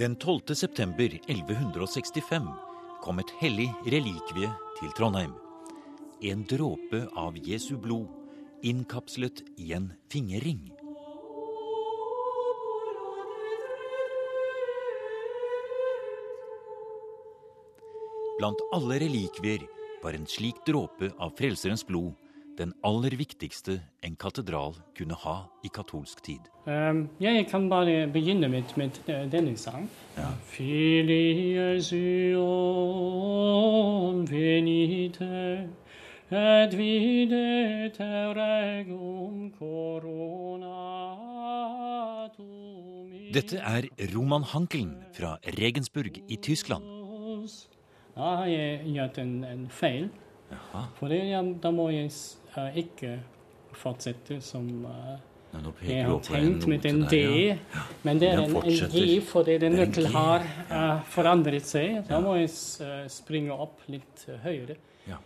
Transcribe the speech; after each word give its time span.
Den 0.00 0.16
12. 0.16 0.54
september 0.54 1.20
1165 1.26 2.46
kom 3.02 3.18
et 3.20 3.32
hellig 3.36 3.66
relikvie 3.84 4.48
til 4.78 4.92
Trondheim. 4.96 5.34
En 6.24 6.44
dråpe 6.48 7.02
av 7.20 7.36
Jesu 7.36 7.74
blod 7.76 8.08
innkapslet 8.64 9.42
i 9.60 9.74
en 9.76 9.90
fingerring. 10.08 10.62
Blant 18.38 18.64
alle 18.72 19.02
relikvier 19.04 19.68
var 20.00 20.16
en 20.16 20.24
slik 20.24 20.64
dråpe 20.64 21.12
av 21.20 21.36
Frelserens 21.36 21.84
blod 21.84 22.16
den 22.60 22.74
aller 22.84 23.16
viktigste 23.16 23.78
en 24.04 24.16
katedral 24.20 24.74
kunne 24.96 25.16
ha 25.22 25.36
i 25.64 25.68
katolsk 25.72 26.20
tid. 26.26 26.40
Um, 26.66 27.08
jeg 27.20 27.46
kan 27.48 27.70
bare 27.70 28.06
begynne 28.12 28.48
med, 28.52 28.62
med 28.76 28.90
uh, 29.08 29.32
denne 29.32 29.56
sang. 29.56 29.90
Ja. 30.16 30.28
Et 36.30 36.74
regum 38.36 39.52
coronatum 39.58 40.60
Dette 43.34 43.56
er 43.56 43.88
Roman 44.14 44.42
Hankelen 44.42 44.94
fra 45.16 45.38
Regensburg 45.58 46.22
i 46.28 46.36
Tyskland. 46.36 46.84
Da 48.14 48.20
har 48.20 48.46
jeg 48.46 48.80
gjort 48.94 49.18
en, 49.18 49.44
en 49.44 49.68
feil. 49.70 50.10
Jaha. 50.50 50.84
For 50.98 51.08
det, 51.08 51.20
ja, 51.30 51.42
da 51.62 51.70
må 51.70 51.88
jeg 51.94 52.10
uh, 52.56 52.70
ikke 52.76 53.18
fortsette 53.76 54.40
som 54.44 54.66
uh, 54.86 55.16
jeg 55.82 56.04
har 56.06 56.20
tenkt 56.22 56.66
med 56.70 56.84
den 56.84 57.00
D. 57.10 57.16
Ja. 57.50 57.56
Men 58.06 58.20
det 58.22 58.28
er 58.30 58.44
en, 58.44 58.54
en 58.54 58.92
G 58.92 59.18
fordi 59.26 59.56
den 59.58 59.74
nøkkel 59.80 60.06
har 60.14 60.46
uh, 60.70 61.00
forandret 61.10 61.66
seg. 61.66 62.04
Da 62.08 62.20
må 62.22 62.36
jeg 62.38 62.52
springe 63.10 63.56
opp 63.56 63.82
litt 63.90 64.28
høyere. 64.44 64.78
Ja. 65.08 65.16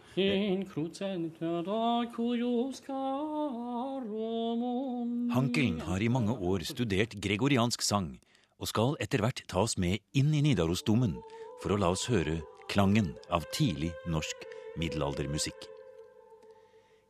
Hankelen 5.34 5.80
har 5.84 6.00
i 6.00 6.08
mange 6.08 6.38
år 6.38 6.64
studert 6.64 7.18
gregoriansk 7.20 7.84
sang 7.84 8.14
og 8.62 8.70
skal 8.70 8.96
etter 9.02 9.20
hvert 9.24 9.44
ta 9.50 9.64
oss 9.66 9.76
med 9.76 10.00
inn 10.16 10.32
i 10.32 10.40
Nidarosdomen 10.46 11.18
for 11.60 11.74
å 11.74 11.80
la 11.80 11.92
oss 11.92 12.06
høre 12.08 12.38
klangen 12.70 13.12
av 13.28 13.44
tidlig 13.52 13.92
norsk 14.08 14.48
middelaldermusikk. 14.80 15.73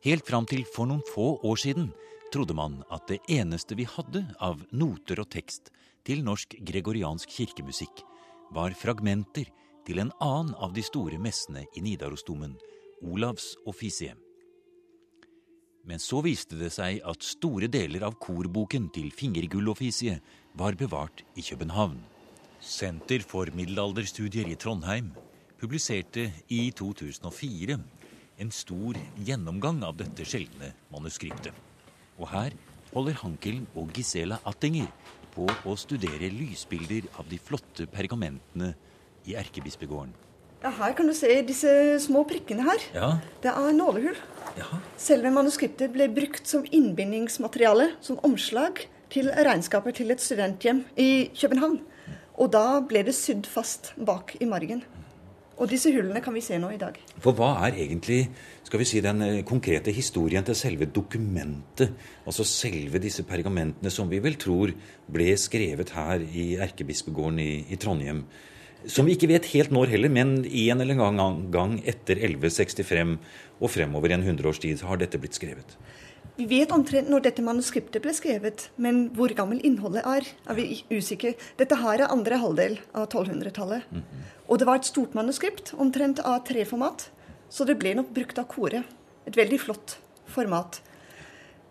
Helt 0.05 0.27
fram 0.27 0.45
til 0.45 0.61
for 0.69 0.85
noen 0.85 1.01
få 1.09 1.31
år 1.49 1.57
siden 1.57 1.87
trodde 2.33 2.53
man 2.53 2.83
at 2.93 3.07
det 3.09 3.23
eneste 3.31 3.73
vi 3.77 3.87
hadde 3.89 4.21
av 4.43 4.59
noter 4.69 5.17
og 5.23 5.31
tekst 5.33 5.71
til 6.05 6.21
norsk 6.21 6.53
gregoriansk 6.61 7.31
kirkemusikk, 7.33 8.03
var 8.53 8.75
fragmenter 8.77 9.49
til 9.87 10.03
en 10.03 10.11
annen 10.21 10.53
av 10.61 10.75
de 10.77 10.83
store 10.85 11.17
messene 11.17 11.65
i 11.73 11.81
Nidarosdomen, 11.81 12.53
Olavs 13.01 13.55
offisie. 13.65 14.13
Men 15.89 16.01
så 16.01 16.21
viste 16.25 16.57
det 16.57 16.69
seg 16.77 17.01
at 17.01 17.25
store 17.25 17.69
deler 17.69 18.05
av 18.05 18.19
korboken 18.21 18.91
til 18.93 19.09
Fingergulloffisie 19.13 20.19
var 20.57 20.77
bevart 20.77 21.25
i 21.33 21.41
København. 21.45 21.97
Senter 22.61 23.25
for 23.25 23.49
middelalderstudier 23.57 24.53
i 24.53 24.57
Trondheim 24.57 25.15
publiserte 25.57 26.29
i 26.53 26.67
2004 26.77 27.77
en 28.41 28.51
stor 28.51 28.97
gjennomgang 29.27 29.81
av 29.87 29.95
dette 29.99 30.25
sjeldne 30.27 30.73
manuskriptet. 30.93 31.53
Og 32.19 32.29
her 32.31 32.55
holder 32.93 33.17
Hankelen 33.21 33.65
og 33.75 33.91
Gisela 33.95 34.39
Attinger 34.47 34.91
på 35.35 35.47
å 35.47 35.75
studere 35.79 36.31
lysbilder 36.31 37.09
av 37.19 37.27
de 37.31 37.39
flotte 37.41 37.87
pergamentene 37.91 38.73
i 39.27 39.35
erkebispegården. 39.39 40.13
Ja, 40.63 40.71
her 40.79 40.95
kan 40.97 41.07
du 41.09 41.13
se 41.13 41.29
disse 41.45 41.69
små 42.01 42.23
prikkene 42.25 42.65
her. 42.65 42.85
Ja. 42.95 43.09
Det 43.43 43.51
er 43.51 43.75
nålehull. 43.75 44.17
Ja. 44.57 44.79
Selve 44.97 45.29
manuskriptet 45.33 45.91
ble 45.93 46.07
brukt 46.09 46.47
som 46.49 46.65
innbindingsmateriale, 46.65 47.91
som 48.01 48.21
omslag, 48.25 48.85
til 49.13 49.29
regnskaper 49.29 49.93
til 49.95 50.09
et 50.11 50.23
studenthjem 50.23 50.81
i 50.99 51.29
København. 51.37 51.77
Og 52.41 52.49
da 52.51 52.81
ble 52.83 53.03
det 53.07 53.13
sydd 53.15 53.45
fast 53.47 53.93
bak 53.95 54.33
i 54.41 54.47
margen. 54.49 54.81
Og 55.55 55.69
disse 55.71 55.91
hullene 55.95 56.19
kan 56.23 56.35
vi 56.35 56.43
se 56.43 56.57
nå 56.59 56.73
i 56.73 56.79
dag. 56.79 56.97
For 57.23 57.35
hva 57.37 57.53
er 57.67 57.77
egentlig 57.79 58.25
skal 58.65 58.81
vi 58.81 58.87
si, 58.89 58.99
den 59.03 59.21
eh, 59.23 59.43
konkrete 59.47 59.93
historien 59.95 60.43
til 60.43 60.57
selve 60.57 60.87
dokumentet? 60.91 61.93
Altså 62.27 62.43
selve 62.47 62.99
disse 62.99 63.23
pergamentene 63.27 63.91
som 63.93 64.11
vi 64.11 64.19
vel 64.23 64.35
tror 64.41 64.73
ble 65.07 65.29
skrevet 65.39 65.93
her 65.95 66.25
i 66.25 66.55
erkebispegården 66.65 67.39
i, 67.39 67.51
i 67.71 67.79
Trondheim. 67.79 68.25
Som 68.85 69.07
vi 69.07 69.15
ikke 69.15 69.31
vet 69.31 69.47
helt 69.53 69.71
når 69.73 69.95
heller, 69.95 70.11
men 70.13 70.37
en 70.45 70.83
eller 70.83 70.99
annen 71.07 71.47
gang 71.53 71.79
etter 71.87 72.19
1165 72.19 73.15
og 73.61 73.71
fremover 73.71 74.11
i 74.11 74.17
en 74.17 74.25
hundreårs 74.27 74.59
tid 74.61 74.83
har 74.85 74.99
dette 75.01 75.21
blitt 75.21 75.39
skrevet. 75.39 75.77
Vi 76.35 76.45
vet 76.49 76.71
omtrent 76.75 77.07
når 77.07 77.23
dette 77.23 77.43
manuskriptet 77.45 78.03
ble 78.03 78.11
skrevet, 78.15 78.65
men 78.75 79.05
hvor 79.15 79.31
gammel 79.37 79.61
innholdet 79.63 80.03
er, 80.03 80.25
er 80.49 80.57
vi 80.57 80.81
usikre. 80.91 81.31
Dette 81.59 81.77
her 81.79 82.01
er 82.03 82.11
andre 82.11 82.39
halvdel 82.41 82.75
av 82.91 83.07
1200-tallet. 83.07 83.85
Mm 83.91 84.01
-hmm. 84.01 84.25
Og 84.47 84.59
det 84.59 84.67
var 84.67 84.75
et 84.75 84.85
stort 84.85 85.15
manuskript, 85.15 85.73
omtrent 85.77 86.19
av 86.19 86.43
treformat, 86.45 87.09
så 87.49 87.65
det 87.65 87.79
ble 87.79 87.93
nok 87.95 88.13
brukt 88.13 88.37
av 88.37 88.47
koret. 88.47 88.83
Et 89.25 89.37
veldig 89.37 89.59
flott 89.61 89.97
format. 90.25 90.81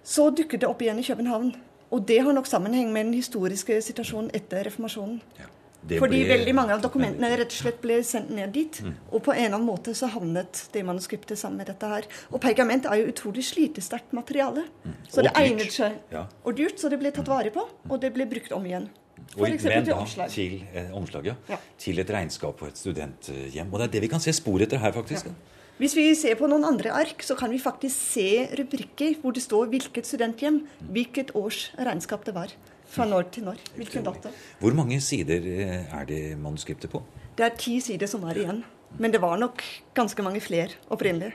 Så 0.03 0.31
dukket 0.31 0.61
det 0.61 0.69
opp 0.69 0.83
igjen 0.83 0.99
i 0.99 1.03
København. 1.03 1.55
Og 1.91 2.09
det 2.09 2.19
har 2.23 2.33
nok 2.33 2.47
sammenheng 2.47 2.93
med 2.93 3.05
den 3.05 3.15
historiske 3.15 3.83
situasjonen 3.83 4.31
etter 4.35 4.65
reformasjonen. 4.65 5.21
Ja. 5.39 5.45
Det 5.89 5.99
Fordi 6.01 6.23
ble... 6.23 6.31
veldig 6.33 6.55
mange 6.57 6.77
av 6.77 6.83
dokumentene 6.85 7.29
rett 7.37 7.53
og 7.53 7.61
slett 7.61 7.81
ble 7.83 7.99
sendt 8.07 8.33
ned 8.33 8.55
dit. 8.57 8.81
Mm. 8.81 8.95
Og 9.11 9.23
på 9.27 9.35
en 9.35 9.43
eller 9.43 9.59
annen 9.59 9.69
måte 9.69 9.93
så 9.97 10.09
havnet 10.15 10.65
det 10.73 10.85
manuskriptet 10.87 11.41
sammen 11.41 11.61
med 11.61 11.69
dette 11.69 11.91
her. 11.91 12.09
Og 12.31 12.41
pergament 12.43 12.89
er 12.89 13.03
jo 13.03 13.13
utrolig 13.13 13.45
slitesterkt 13.51 14.15
materiale. 14.17 14.65
Mm. 14.85 14.99
Så 15.13 15.25
det 15.27 15.35
egnet 15.41 15.75
seg. 15.77 15.99
Ja. 16.15 16.27
Og 16.45 16.57
dyrt, 16.57 16.81
så 16.81 16.93
det 16.93 17.01
ble 17.03 17.13
tatt 17.15 17.29
vare 17.29 17.53
på. 17.55 17.67
Og 17.91 17.97
det 18.01 18.15
ble 18.17 18.29
brukt 18.31 18.55
om 18.57 18.65
igjen. 18.69 18.89
For 19.35 19.47
og, 19.47 19.65
men 19.67 19.87
da 19.87 19.97
omslag. 19.99 20.31
til 20.31 20.61
eh, 20.75 20.91
omslag, 20.95 21.27
ja. 21.31 21.35
ja. 21.49 21.59
Til 21.81 22.01
et 22.03 22.11
regnskap 22.11 22.57
på 22.59 22.69
et 22.69 22.79
studenthjem. 22.79 23.69
Og 23.71 23.81
det 23.81 23.89
er 23.89 23.93
det 23.97 24.05
vi 24.05 24.11
kan 24.13 24.23
se 24.23 24.35
spor 24.37 24.63
etter 24.65 24.81
her, 24.83 24.95
faktisk. 24.95 25.31
Ja. 25.31 25.55
Hvis 25.75 25.97
vi 25.99 26.05
ser 26.15 26.37
på 26.39 26.47
noen 26.47 26.63
andre 26.69 26.93
ark, 26.95 27.23
så 27.27 27.35
kan 27.39 27.51
vi 27.51 27.59
faktisk 27.59 27.99
se 28.15 28.47
rubrikker 28.61 29.17
hvor 29.23 29.35
det 29.35 29.43
står 29.43 29.73
hvilket 29.73 30.07
studenthjem, 30.07 30.61
hvilket 30.95 31.33
års 31.35 31.67
regnskap 31.75 32.23
det 32.29 32.37
var. 32.37 32.53
Fra 32.95 33.07
når 33.09 33.29
til 33.35 33.47
når. 33.49 33.61
Hvilken 33.75 34.07
dato. 34.07 34.31
Hvor 34.61 34.77
mange 34.79 35.01
sider 35.03 35.45
eh, 35.51 35.85
er 35.91 36.09
det 36.09 36.23
manuskriptet 36.39 36.93
på? 36.93 37.03
Det 37.35 37.47
er 37.47 37.55
ti 37.59 37.81
sider 37.83 38.11
som 38.11 38.25
er 38.31 38.39
igjen. 38.45 38.63
Men 39.03 39.11
det 39.11 39.21
var 39.23 39.39
nok 39.41 39.63
ganske 39.97 40.23
mange 40.23 40.43
flere 40.43 40.77
opprinnelig. 40.95 41.33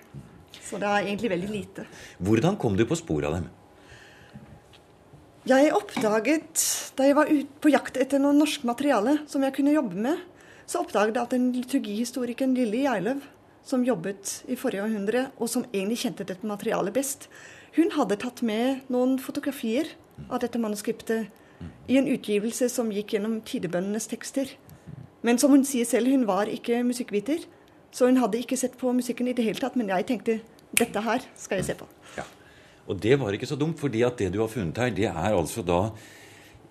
Så 0.64 0.80
det 0.80 0.88
er 0.88 1.08
egentlig 1.09 1.31
veldig 1.34 1.50
lite. 1.52 1.86
Hvordan 2.24 2.58
kom 2.59 2.78
du 2.80 2.86
på 2.88 2.98
sporet 2.98 3.28
av 3.28 3.36
dem? 3.40 3.50
Jeg 5.50 5.72
oppdaget, 5.74 6.64
da 6.98 7.08
jeg 7.08 7.16
var 7.18 7.30
på 7.64 7.72
jakt 7.72 7.98
etter 7.98 8.22
noe 8.22 8.36
norsk 8.38 8.66
materiale 8.68 9.18
som 9.30 9.44
jeg 9.44 9.56
kunne 9.56 9.74
jobbe 9.74 9.98
med, 10.08 10.19
så 10.69 10.84
oppdaget 10.84 11.16
jeg 11.16 11.25
at 11.25 11.34
den 11.34 11.48
liturgihistorikeren 11.56 12.53
Lille 12.58 12.84
Geirløv, 12.84 13.24
som 13.66 13.86
jobbet 13.86 14.44
i 14.52 14.58
forrige 14.59 14.84
århundre, 14.86 15.30
og 15.40 15.50
som 15.50 15.66
egentlig 15.72 16.03
kjente 16.03 16.28
dette 16.28 16.48
materialet 16.48 16.94
best, 16.94 17.28
hun 17.78 17.92
hadde 17.96 18.19
tatt 18.22 18.44
med 18.46 18.86
noen 18.94 19.18
fotografier 19.22 19.94
av 20.28 20.42
dette 20.44 20.62
manuskriptet 20.62 21.30
i 21.90 21.97
en 22.00 22.09
utgivelse 22.09 22.70
som 22.72 22.92
gikk 22.94 23.16
gjennom 23.16 23.39
tidebøndenes 23.45 24.10
tekster. 24.12 24.51
Men 25.25 25.39
som 25.42 25.51
hun 25.51 25.66
sier 25.68 25.88
selv, 25.88 26.12
hun 26.12 26.28
var 26.30 26.51
ikke 26.51 26.84
musikkviter, 26.88 27.44
så 27.92 28.07
hun 28.07 28.19
hadde 28.22 28.39
ikke 28.39 28.57
sett 28.60 28.78
på 28.80 28.94
musikken 28.95 29.28
i 29.28 29.36
det 29.36 29.45
hele 29.48 29.60
tatt. 29.60 29.75
Men 29.80 29.89
jeg 29.92 30.07
tenkte 30.10 30.39
dette 30.78 31.01
her 31.04 31.25
skal 31.39 31.60
jeg 31.60 31.72
se 31.72 31.80
på. 31.80 31.89
Ja. 32.18 32.28
Og 32.89 33.01
det 33.01 33.18
var 33.22 33.36
ikke 33.36 33.50
så 33.50 33.57
dumt, 33.60 33.80
fordi 33.81 34.06
at 34.06 34.22
det 34.22 34.31
du 34.34 34.39
har 34.44 34.51
funnet 34.51 34.78
her, 34.78 34.94
det 34.94 35.10
er 35.10 35.36
altså 35.36 35.66
da 35.66 35.89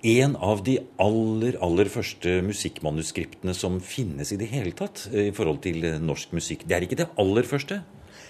en 0.07 0.37
av 0.39 0.63
de 0.63 0.77
aller, 1.03 1.57
aller 1.65 1.89
første 1.91 2.37
musikkmanuskriptene 2.47 3.55
som 3.55 3.81
finnes 3.83 4.31
i 4.31 4.39
det 4.39 4.47
hele 4.53 4.71
tatt 4.79 5.09
eh, 5.11 5.33
i 5.33 5.35
forhold 5.35 5.59
til 5.65 5.83
norsk 5.99 6.37
musikk. 6.39 6.63
Det 6.71 6.77
er 6.77 6.87
ikke 6.87 7.01
det 7.01 7.09
aller 7.19 7.47
første? 7.47 7.81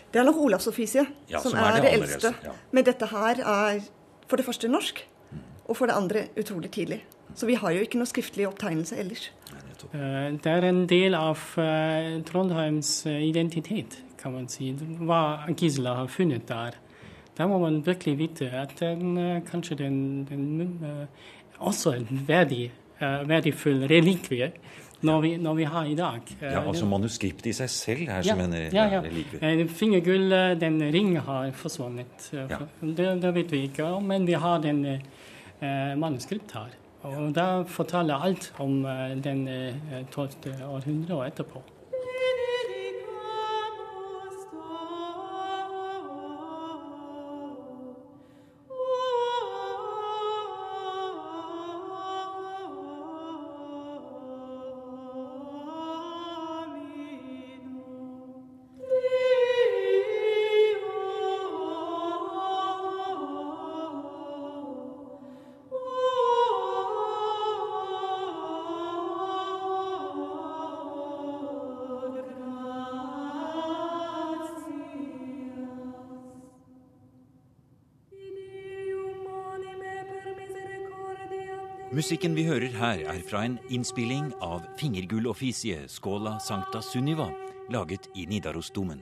Det 0.08 0.20
er 0.20 0.24
nok 0.24 0.40
Olavsoffisie 0.40 1.04
ja, 1.28 1.42
som, 1.42 1.52
som, 1.52 1.60
er, 1.60 1.76
det, 1.76 1.82
det 1.84 1.92
eldste. 1.98 2.32
Ja. 2.44 2.54
Men 2.72 2.88
dette 2.88 3.08
her 3.10 3.42
er 3.44 3.82
for 4.28 4.40
det 4.40 4.46
første 4.48 4.70
norsk, 4.72 5.02
og 5.68 5.76
for 5.76 5.90
det 5.90 5.96
andre 5.96 6.26
utrolig 6.40 6.72
tidlig. 6.74 7.02
Så 7.36 7.46
vi 7.46 7.58
har 7.60 7.74
jo 7.74 7.84
ikke 7.84 8.00
noe 8.00 8.08
skriftlig 8.08 8.48
opptegnelse 8.48 8.96
ellers. 8.98 9.28
Eh, 9.92 10.32
det 10.42 10.50
er 10.50 10.66
en 10.68 10.82
del 10.90 11.14
av 11.14 11.38
eh, 11.60 12.18
Trondheims 12.26 13.06
eh, 13.06 13.22
identitet, 13.28 14.00
kan 14.18 14.34
man 14.34 14.48
si. 14.50 14.72
Hva 14.74 15.48
Gisela 15.52 15.94
har 16.00 16.10
funnet 16.12 16.48
der. 16.48 16.78
Da 17.38 17.46
må 17.46 17.60
man 17.62 17.82
virkelig 17.86 18.16
vite 18.18 18.50
at 18.50 18.74
den, 18.80 19.14
kanskje 19.46 19.76
den, 19.84 19.98
den 20.26 20.72
også 21.62 21.92
en 21.94 22.24
verdig, 22.26 22.72
verdifull 22.98 23.84
relikvie 23.86 24.48
når 25.06 25.20
vi, 25.22 25.30
når 25.38 25.54
vi, 25.54 25.66
har 25.70 25.86
i 25.86 25.94
dag. 25.94 26.32
Ja, 26.42 26.64
Altså 26.66 26.88
manuskriptet 26.90 27.52
i 27.52 27.54
seg 27.54 27.70
selv 27.70 28.08
er 28.08 28.26
ja, 28.26 28.34
som 28.34 28.42
en 28.42 28.56
ja, 28.74 28.88
ja. 28.90 29.04
relikvie? 29.04 29.68
Fingergull, 29.70 30.34
den 30.58 30.80
ringen 30.90 31.22
har 31.28 31.52
forsvunnet. 31.54 32.26
Ja. 32.34 32.58
Det, 32.82 33.06
det, 33.22 33.32
vet 33.38 33.54
vi 33.54 33.62
ikke, 33.68 33.86
om, 33.86 34.10
men 34.10 34.26
vi 34.26 34.34
har 34.34 34.58
den 34.66 34.82
manuskript 35.60 36.52
her. 36.52 36.74
Og 37.02 37.34
det 37.34 37.68
forteller 37.70 38.14
alt 38.14 38.52
om 38.58 38.82
den 39.24 39.48
12. 40.10 40.30
århundre 40.66 41.14
og 41.14 41.26
etterpå. 41.26 41.62
Musikken 81.98 82.36
vi 82.36 82.44
hører 82.46 82.70
her, 82.78 83.00
er 83.10 83.22
fra 83.26 83.40
en 83.42 83.56
innspilling 83.74 84.28
av 84.44 84.60
Fingergulloffisie 84.78 85.80
Skåla 85.90 86.36
Sankta 86.38 86.78
Sunniva, 86.84 87.24
laget 87.74 88.04
i 88.14 88.26
Nidarosdomen. 88.30 89.00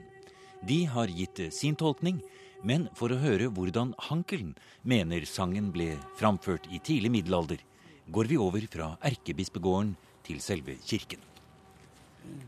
De 0.65 0.79
har 0.89 1.11
gitt 1.13 1.37
sin 1.53 1.75
tolkning, 1.77 2.23
men 2.65 2.87
for 2.97 3.13
å 3.13 3.19
høre 3.21 3.51
hvordan 3.53 3.91
Hankelen 4.07 4.55
mener 4.81 5.27
sangen 5.29 5.67
ble 5.75 5.91
framført 6.17 6.65
i 6.73 6.79
tidlig 6.81 7.11
middelalder, 7.19 7.61
går 8.09 8.31
vi 8.31 8.41
over 8.41 8.65
fra 8.65 8.89
erkebispegården 9.11 9.93
til 10.25 10.41
selve 10.41 10.79
kirken. 10.81 11.21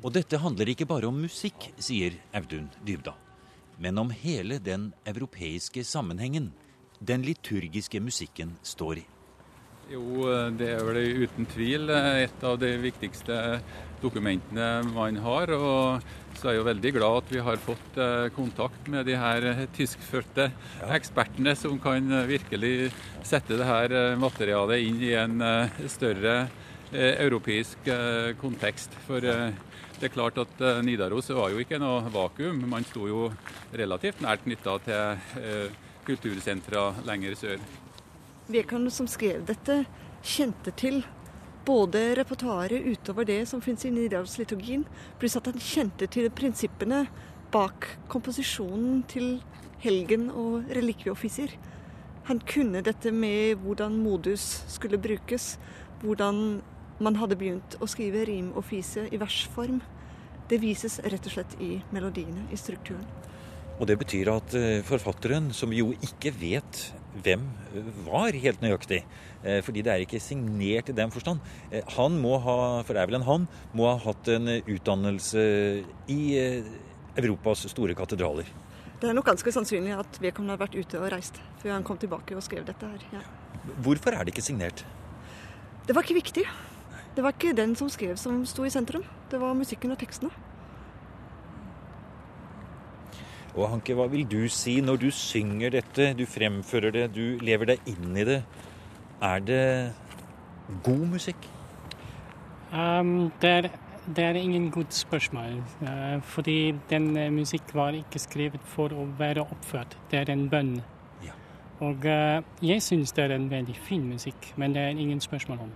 Og 0.02 0.18
dette 0.18 0.42
handler 0.42 0.74
ikke 0.74 0.90
bare 0.90 1.12
om 1.12 1.22
musikk, 1.28 1.70
sier 1.78 2.18
Audun 2.34 2.72
Dybdahl, 2.82 3.22
men 3.78 4.02
om 4.02 4.10
hele 4.10 4.58
den 4.58 4.90
europeiske 5.06 5.86
sammenhengen 5.86 6.50
den 6.98 7.22
liturgiske 7.30 8.02
musikken 8.02 8.58
står 8.66 9.06
i. 9.06 9.08
Jo, 9.90 10.28
det 10.54 10.68
er 10.70 10.84
vel 10.86 11.24
uten 11.26 11.48
tvil 11.50 11.90
et 11.90 12.44
av 12.46 12.60
de 12.62 12.76
viktigste 12.78 13.38
dokumentene 14.04 14.84
man 14.94 15.18
har. 15.24 15.50
Og 15.56 16.04
så 16.38 16.50
er 16.50 16.56
jeg 16.56 16.62
jo 16.62 16.68
veldig 16.68 16.92
glad 16.96 17.18
at 17.24 17.32
vi 17.34 17.42
har 17.44 17.64
fått 17.64 17.98
eh, 17.98 18.28
kontakt 18.36 18.88
med 18.92 19.10
de 19.10 19.18
her 19.20 19.66
tyskfødte 19.76 20.46
ja. 20.52 20.92
ekspertene 20.96 21.56
som 21.58 21.80
kan 21.82 22.06
virkelig 22.30 22.92
sette 23.26 23.58
det 23.58 23.68
her 23.68 23.96
eh, 23.98 24.20
materialet 24.20 24.86
inn 24.86 25.02
i 25.04 25.16
en 25.20 25.42
eh, 25.42 25.82
større 25.92 26.42
europeisk 26.90 27.86
kontekst. 28.42 28.96
For 29.06 29.22
det 29.22 30.08
er 30.08 30.10
klart 30.10 30.40
at 30.42 30.64
Nidaros 30.82 31.30
var 31.38 31.52
jo 31.54 31.62
ikke 31.62 31.78
noe 31.78 32.10
vakuum. 32.10 32.64
Man 32.66 32.88
sto 32.90 33.06
jo 33.06 33.28
relativt 33.78 34.24
nært 34.26 34.42
knytta 34.48 34.80
til 34.88 35.70
kultursentra 36.08 36.88
lenger 37.06 37.38
sør. 37.38 37.62
Vedkommende 38.50 38.92
som 38.94 39.08
skrev 39.08 39.44
dette, 39.46 39.84
kjente 40.26 40.74
til 40.74 41.04
både 41.68 42.16
repertoaret 42.18 42.82
utover 42.82 43.28
det 43.30 43.44
som 43.50 43.62
finnes 43.62 43.86
i 43.86 43.92
Nidarosliturgien, 43.94 44.88
pluss 45.22 45.38
at 45.38 45.52
han 45.52 45.62
kjente 45.62 46.08
til 46.10 46.32
prinsippene 46.34 47.04
bak 47.54 47.86
komposisjonen 48.10 49.04
til 49.10 49.38
helgen 49.84 50.30
og 50.34 50.70
relikvieoffiser. 50.76 51.54
Han 52.30 52.42
kunne 52.46 52.82
dette 52.86 53.14
med 53.14 53.62
hvordan 53.64 53.96
modus 54.02 54.64
skulle 54.70 55.00
brukes, 55.02 55.58
hvordan 56.02 56.62
man 57.00 57.18
hadde 57.22 57.38
begynt 57.40 57.78
å 57.80 57.88
skrive 57.90 58.26
rimoffice 58.28 59.08
i 59.10 59.20
versform. 59.22 59.80
Det 60.50 60.60
vises 60.62 60.98
rett 61.06 61.26
og 61.30 61.36
slett 61.36 61.54
i 61.62 61.76
melodiene, 61.94 62.48
i 62.52 62.58
strukturen. 62.58 63.06
Og 63.80 63.88
det 63.88 63.96
betyr 64.02 64.34
at 64.34 64.56
eh, 64.58 64.82
forfatteren, 64.84 65.54
som 65.56 65.72
jo 65.72 65.94
ikke 66.04 66.34
vet 66.36 66.82
hvem 67.24 67.44
var 68.06 68.36
helt 68.38 68.62
nøyaktig. 68.64 69.02
Eh, 69.44 69.60
fordi 69.66 69.84
det 69.86 69.94
er 69.94 70.04
ikke 70.04 70.22
signert 70.22 70.92
i 70.92 70.96
den 70.96 71.12
forstand. 71.14 71.40
Eh, 71.72 71.84
han 71.96 72.18
må 72.22 72.38
ha, 72.44 72.58
for 72.84 72.94
det 72.94 73.02
er 73.02 73.10
vel 73.10 73.20
en 73.20 73.28
han, 73.28 73.48
må 73.74 73.90
ha 73.90 73.98
hatt 74.04 74.30
en 74.34 74.50
utdannelse 74.60 75.44
i 76.12 76.22
eh, 76.40 76.72
Europas 77.20 77.66
store 77.72 77.96
katedraler. 77.98 78.50
Det 79.00 79.08
er 79.08 79.16
nok 79.16 79.30
ganske 79.32 79.52
sannsynlig 79.56 79.96
at 79.96 80.20
vedkommende 80.20 80.58
har 80.58 80.64
vært 80.66 80.76
ute 80.76 81.00
og 81.00 81.08
reist 81.14 81.40
før 81.62 81.78
han 81.78 81.86
kom 81.88 82.00
tilbake 82.00 82.36
og 82.36 82.44
skrev 82.44 82.66
dette 82.68 82.88
her. 82.88 83.06
Ja. 83.16 83.24
Hvorfor 83.84 84.16
er 84.16 84.26
det 84.26 84.36
ikke 84.36 84.44
signert? 84.44 84.84
Det 85.88 85.96
var 85.96 86.04
ikke 86.04 86.20
viktig. 86.20 86.44
Det 87.16 87.24
var 87.24 87.34
ikke 87.34 87.56
den 87.56 87.74
som 87.80 87.90
skrev 87.92 88.20
som 88.20 88.44
sto 88.48 88.68
i 88.68 88.72
sentrum. 88.74 89.06
Det 89.32 89.40
var 89.42 89.56
musikken 89.58 89.96
og 89.96 90.00
tekstene. 90.00 90.49
Og 93.60 93.68
Hanke, 93.74 93.92
hva 93.98 94.06
vil 94.08 94.24
du 94.24 94.46
si 94.48 94.78
når 94.80 95.02
du 95.02 95.10
synger 95.12 95.74
dette, 95.74 96.14
du 96.16 96.24
fremfører 96.30 96.94
det, 96.96 97.06
du 97.12 97.42
lever 97.44 97.74
deg 97.74 97.90
inn 97.92 98.16
i 98.16 98.24
det? 98.28 98.38
Er 99.20 99.44
det 99.44 99.64
god 100.86 101.04
musikk? 101.12 101.50
Um, 102.72 103.34
det, 103.42 103.50
er, 103.50 103.68
det, 104.16 104.24
er, 104.24 104.40
ingen 104.40 104.70
godt 104.72 104.94
spørsmål. 104.96 105.58
Uh, 105.82 106.22
fordi 106.24 106.76
den 106.90 107.18
uh, 107.18 107.28
musikk 107.34 107.76
var 107.76 107.98
ikke 108.00 108.22
skrevet 108.24 108.64
for 108.64 108.96
å 108.96 109.10
være 109.20 109.44
oppført. 109.44 109.98
Det 110.12 110.22
er 110.22 110.32
en 110.32 110.48
bønn. 110.50 110.78
Ja. 111.26 111.36
Og 111.84 112.08
uh, 112.08 112.40
jeg 112.64 112.86
syns 112.86 113.12
det 113.18 113.28
er 113.28 113.36
en 113.36 113.52
veldig 113.52 113.76
fin 113.76 114.08
musikk, 114.08 114.54
men 114.56 114.78
det 114.78 114.88
er 114.88 114.96
ingen 114.96 115.20
spørsmål 115.20 115.68
om. 115.68 115.76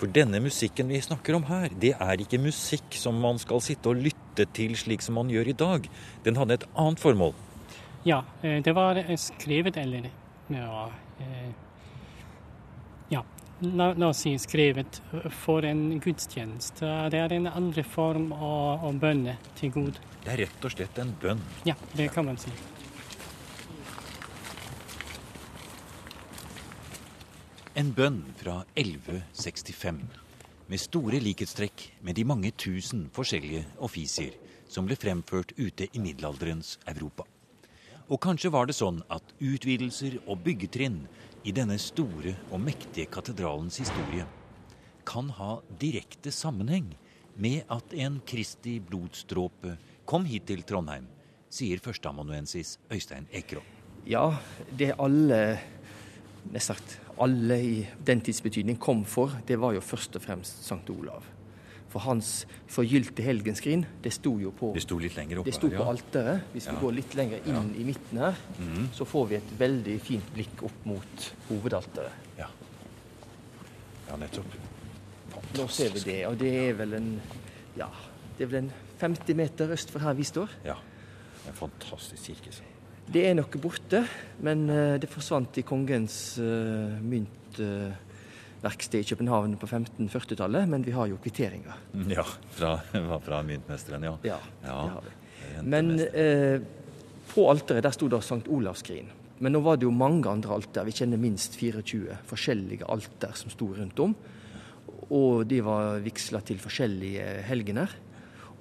For 0.00 0.08
denne 0.08 0.38
musikken 0.40 0.88
vi 0.88 0.96
snakker 1.04 1.36
om 1.36 1.44
her, 1.50 1.68
det 1.76 1.92
er 2.00 2.22
ikke 2.24 2.40
musikk 2.40 2.96
som 2.96 3.18
man 3.20 3.36
skal 3.42 3.60
sitte 3.60 3.90
og 3.90 4.00
lytte 4.00 4.46
til 4.56 4.72
slik 4.80 5.04
som 5.04 5.18
man 5.20 5.28
gjør 5.28 5.50
i 5.52 5.56
dag. 5.60 5.88
Den 6.24 6.40
hadde 6.40 6.56
et 6.56 6.64
annet 6.72 7.02
formål. 7.02 7.34
Ja, 8.08 8.22
eh, 8.40 8.62
det 8.64 8.72
var 8.72 8.96
skrevet 9.20 9.76
eller 9.76 10.08
ja, 10.48 10.86
eh, 11.20 11.52
ja 13.12 13.20
la, 13.60 13.92
la, 13.92 14.08
oss 14.08 14.24
si 14.24 14.32
skrevet 14.40 15.02
for 15.42 15.68
en 15.68 16.00
gudstjeneste. 16.00 16.88
Det 17.12 17.20
er 17.20 17.36
en 17.36 17.52
andre 17.52 17.84
form 17.84 18.30
av, 18.32 18.86
av 18.88 19.00
bønne 19.04 19.36
til 19.60 19.74
Gud. 19.76 20.00
Det 20.24 20.32
er 20.32 20.46
rett 20.46 20.64
og 20.64 20.72
slett 20.72 21.00
en 21.04 21.12
bønn? 21.20 21.44
Ja, 21.68 21.76
det 21.92 22.08
kan 22.14 22.28
man 22.32 22.40
si. 22.40 22.52
En 27.80 27.94
bønn 27.96 28.18
fra 28.36 28.58
1165 28.76 30.00
med 30.68 30.80
store 30.82 31.20
likhetstrekk 31.22 31.84
med 32.04 32.18
de 32.18 32.26
mange 32.28 32.50
tusen 32.60 33.06
forskjellige 33.14 33.62
offisier 33.86 34.34
som 34.68 34.84
ble 34.84 34.98
fremført 35.00 35.54
ute 35.56 35.86
i 35.88 36.02
middelalderens 36.02 36.74
Europa. 36.90 37.24
Og 38.10 38.20
kanskje 38.26 38.50
var 38.52 38.68
det 38.68 38.76
sånn 38.76 39.00
at 39.08 39.32
utvidelser 39.38 40.18
og 40.26 40.42
byggetrinn 40.44 40.98
i 41.46 41.54
denne 41.56 41.78
store 41.80 42.34
og 42.50 42.60
mektige 42.66 43.08
katedralens 43.16 43.80
historie 43.80 44.28
kan 45.08 45.32
ha 45.40 45.56
direkte 45.80 46.34
sammenheng 46.36 46.92
med 47.40 47.64
at 47.72 47.96
en 47.96 48.20
Kristi 48.28 48.76
blodstråpe 48.90 49.78
kom 50.04 50.28
hit 50.28 50.50
til 50.50 50.66
Trondheim, 50.68 51.08
sier 51.48 51.80
førsteamanuensis 51.80 52.76
Øystein 52.92 53.30
Ekerå. 53.32 53.64
Ja, 54.04 54.34
det 54.76 54.92
er 54.92 55.00
alle 55.00 55.40
sagt 56.64 56.98
alle 57.20 57.58
i 57.60 57.74
den 58.06 58.22
tids 58.24 58.40
betydning 58.42 58.78
kom 58.80 59.04
for, 59.04 59.34
det 59.46 59.58
var 59.60 59.74
jo 59.76 59.82
først 59.84 60.16
og 60.16 60.24
fremst 60.24 60.64
Sankt 60.66 60.90
Olav. 60.90 61.26
For 61.90 62.02
hans 62.04 62.44
forgylte 62.70 63.24
helgenskrin, 63.26 63.82
det 64.02 64.12
sto 64.14 64.36
jo 64.38 64.52
på 64.54 64.70
Det 64.76 64.84
sto 64.84 64.98
litt 65.02 65.16
lenger 65.18 65.40
oppe 65.40 65.50
Det 65.50 65.56
sto 65.56 65.70
på 65.72 65.86
alteret. 65.90 66.44
Hvis 66.52 66.68
ja. 66.68 66.74
vi 66.76 66.84
går 66.84 66.94
litt 67.00 67.16
lenger 67.18 67.48
inn 67.50 67.58
ja. 67.58 67.62
i 67.82 67.86
midten 67.88 68.22
her, 68.22 68.38
mm. 68.60 68.84
så 68.94 69.06
får 69.10 69.26
vi 69.32 69.38
et 69.40 69.54
veldig 69.58 69.96
fint 70.06 70.30
blikk 70.36 70.62
opp 70.68 70.86
mot 70.86 71.26
hovedalteret. 71.48 72.28
Ja. 72.38 72.46
ja, 74.06 74.20
nettopp. 74.22 74.54
Fantastisk. 75.34 75.58
Nå 75.58 75.66
ser 75.74 75.96
vi 75.96 76.04
det, 76.06 76.20
og 76.30 76.38
det 76.38 76.54
er 76.62 76.78
vel 76.78 76.94
en 77.00 77.10
ja, 77.78 77.90
det 78.38 78.46
er 78.46 78.52
vel 78.52 78.62
en 78.64 78.72
50 79.00 79.36
meter 79.36 79.74
øst 79.74 79.90
for 79.90 80.02
her 80.04 80.14
vi 80.18 80.26
står. 80.28 80.52
Ja. 80.64 80.78
En 81.48 81.56
fantastisk 81.58 82.30
kirke. 82.30 82.54
Det 83.10 83.24
er 83.26 83.32
noe 83.34 83.58
borte, 83.58 84.04
men 84.46 84.68
eh, 84.70 84.96
det 85.02 85.08
forsvant 85.10 85.56
i 85.58 85.64
kongens 85.66 86.14
uh, 86.38 87.00
myntverksted 87.02 89.02
i 89.02 89.08
København 89.08 89.56
på 89.58 89.66
1540-tallet. 89.66 90.68
Men 90.70 90.84
vi 90.86 90.94
har 90.94 91.08
jo 91.10 91.18
kvitteringer. 91.18 91.80
Ja, 92.12 92.22
fra, 92.54 92.76
fra 93.24 93.40
myntmesteren, 93.46 94.06
ja. 94.06 94.12
Ja, 94.28 94.36
ja. 94.62 94.76
det 94.84 94.92
har 94.94 95.08
vi. 95.08 95.14
Men 95.66 95.90
eh, 95.98 96.62
på 97.32 97.48
alteret 97.50 97.88
der 97.88 97.96
sto 97.96 98.06
det 98.12 98.20
Sankt 98.22 98.50
Olavs 98.52 98.84
skrin. 98.84 99.10
Men 99.42 99.56
nå 99.56 99.64
var 99.64 99.80
det 99.80 99.88
jo 99.88 99.94
mange 99.94 100.30
andre 100.30 100.60
alter. 100.60 100.86
Vi 100.86 100.94
kjenner 101.00 101.18
minst 101.18 101.58
24 101.58 102.20
forskjellige 102.30 102.86
alter 102.94 103.34
som 103.34 103.50
sto 103.50 103.72
rundt 103.74 104.04
om. 104.04 104.14
Og 105.10 105.42
de 105.50 105.58
var 105.66 105.98
vigsla 106.04 106.44
til 106.46 106.62
forskjellige 106.62 107.26
helgener. 107.48 107.90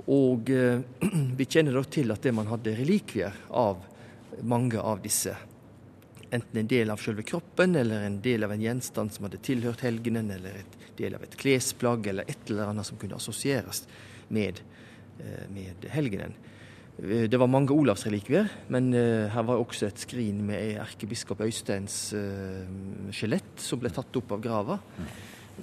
Og 0.09 0.49
vi 1.39 1.45
kjenner 1.45 1.77
da 1.77 1.85
til 1.85 2.17
at 2.17 2.25
det 2.25 2.33
man 2.33 2.49
hadde 2.49 2.73
relikvier 2.81 3.37
av 3.53 3.85
mange 4.41 4.79
av 4.79 5.01
disse 5.03 5.35
enten 6.29 6.59
en 6.59 6.67
del 6.67 6.89
av 6.89 7.01
selve 7.01 7.23
kroppen, 7.25 7.75
eller 7.75 8.05
en 8.05 8.19
del 8.21 8.45
av 8.45 8.53
en 8.53 8.61
gjenstand 8.61 9.13
som 9.13 9.25
hadde 9.25 9.41
tilhørt 9.45 9.81
helgenen, 9.85 10.29
eller 10.31 10.61
en 10.61 10.75
del 10.99 11.17
av 11.17 11.25
et 11.25 11.37
klesplagg, 11.39 12.09
eller 12.11 12.29
et 12.29 12.51
eller 12.51 12.69
annet 12.69 12.87
som 12.87 12.99
kunne 13.01 13.17
assosieres 13.17 13.85
med, 14.29 14.61
eh, 15.19 15.47
med 15.53 15.89
helgenen. 15.89 16.35
Eh, 16.99 17.27
det 17.29 17.39
var 17.39 17.47
mange 17.47 17.73
olavsrelikvier, 17.73 18.49
men 18.69 18.93
her 18.93 19.43
var 19.43 19.57
også 19.57 19.87
et 19.87 19.97
skrin 19.97 20.45
med 20.45 20.77
erkebiskop 20.77 21.41
Øysteins 21.41 22.13
skjelett 23.11 23.57
som 23.57 23.79
ble 23.79 23.89
tatt 23.89 24.15
opp 24.15 24.31
av 24.31 24.41
grava. 24.41 24.79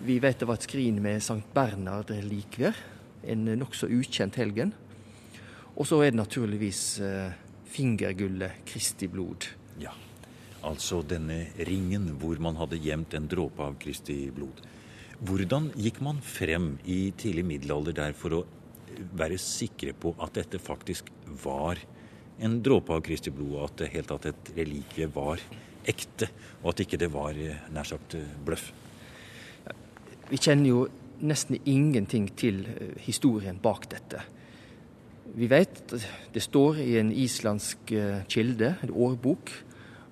Vi 0.04 0.18
vet 0.18 0.38
det 0.38 0.48
var 0.48 0.54
et 0.54 0.66
skrin 0.66 1.00
med 1.00 1.22
Sankt 1.22 1.54
Bernhard-relikvier, 1.54 2.74
en 3.26 3.44
nokså 3.44 3.86
ukjent 3.86 4.34
helgen. 4.34 4.72
Og 5.76 5.86
så 5.86 6.00
er 6.02 6.10
det 6.10 6.20
naturligvis 6.20 7.00
fingergullet 7.76 8.64
Kristi 8.64 9.08
blod. 9.12 9.48
Ja, 9.80 9.92
altså 10.64 11.02
denne 11.04 11.46
ringen 11.68 12.14
hvor 12.20 12.40
man 12.42 12.56
hadde 12.60 12.80
gjemt 12.80 13.16
en 13.16 13.28
dråpe 13.28 13.64
av 13.64 13.76
Kristi 13.82 14.26
blod. 14.34 14.62
Hvordan 15.26 15.70
gikk 15.80 16.00
man 16.04 16.20
frem 16.24 16.74
i 16.84 17.10
tidlig 17.16 17.44
middelalder 17.48 17.96
der 17.96 18.16
for 18.16 18.38
å 18.38 18.42
være 19.16 19.38
sikre 19.40 19.92
på 19.96 20.14
at 20.24 20.36
dette 20.38 20.60
faktisk 20.60 21.08
var 21.42 21.80
en 22.40 22.58
dråpe 22.64 22.92
av 22.92 23.02
Kristi 23.04 23.32
blod, 23.32 23.54
og 23.56 23.64
at 23.68 23.78
det 23.80 23.92
helt 23.94 24.10
tatt 24.12 24.28
et 24.28 24.52
relikvie 24.56 25.08
var 25.12 25.40
ekte, 25.88 26.28
og 26.62 26.72
at 26.72 26.82
ikke 26.84 27.00
det 27.00 27.08
var 27.12 27.36
nær 27.72 27.88
sagt 27.88 28.16
bløff? 28.44 28.70
Vi 30.28 30.40
kjenner 30.40 30.68
jo 30.68 30.86
nesten 31.24 31.60
ingenting 31.64 32.28
til 32.36 32.64
historien 33.04 33.60
bak 33.62 33.88
dette. 33.92 34.24
Vi 35.36 35.50
vet, 35.52 35.92
det 36.32 36.40
står 36.40 36.78
i 36.80 36.94
en 36.96 37.10
islandsk 37.12 37.90
eh, 37.92 38.22
kilde, 38.24 38.70
en 38.80 38.92
årbok, 38.96 39.50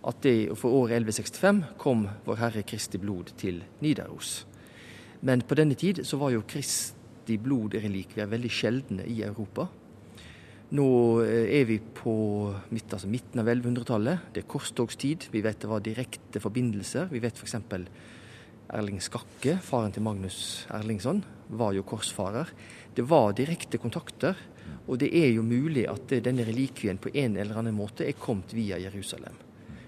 at 0.04 0.18
det 0.20 0.52
for 0.60 0.76
året 0.82 0.98
1165 0.98 1.62
kom 1.80 2.02
Vår 2.26 2.36
Herre 2.42 2.62
Kristi 2.68 3.00
blod 3.00 3.32
til 3.40 3.62
Nidaros. 3.80 4.42
Men 5.24 5.40
på 5.40 5.56
denne 5.56 5.78
tid 5.80 6.02
så 6.04 6.18
var 6.20 6.34
jo 6.34 6.44
Kristi 6.44 7.38
blod-relikvier 7.40 8.28
veldig 8.28 8.50
sjeldne 8.52 9.06
i 9.08 9.22
Europa. 9.24 9.64
Nå 10.76 10.88
eh, 11.24 11.48
er 11.56 11.64
vi 11.72 11.80
på 11.80 12.14
midt, 12.68 12.92
altså 12.92 13.08
midten 13.08 13.40
av 13.40 13.48
1100-tallet. 13.48 14.28
Det 14.34 14.44
er 14.44 14.52
korstogstid. 14.58 15.30
Vi 15.32 15.40
vet 15.40 15.64
det 15.64 15.72
var 15.72 15.88
direkte 15.88 16.44
forbindelser. 16.44 17.08
Vi 17.08 17.24
vet 17.24 17.40
f.eks. 17.40 17.56
Erling 18.72 19.00
Skakke, 19.04 19.58
faren 19.60 19.92
til 19.92 20.04
Magnus 20.04 20.64
Erlingsson, 20.72 21.20
var 21.52 21.74
jo 21.76 21.84
korsfarer. 21.86 22.48
Det 22.94 23.04
var 23.08 23.34
direkte 23.36 23.78
kontakter. 23.78 24.38
Og 24.88 24.98
det 25.00 25.10
er 25.16 25.30
jo 25.32 25.44
mulig 25.44 25.86
at 25.88 26.12
denne 26.24 26.44
relikvien 26.44 26.98
på 27.00 27.12
en 27.16 27.36
eller 27.40 27.56
annen 27.60 27.76
måte 27.76 28.04
er 28.08 28.16
kommet 28.20 28.52
via 28.56 28.78
Jerusalem. 28.80 29.36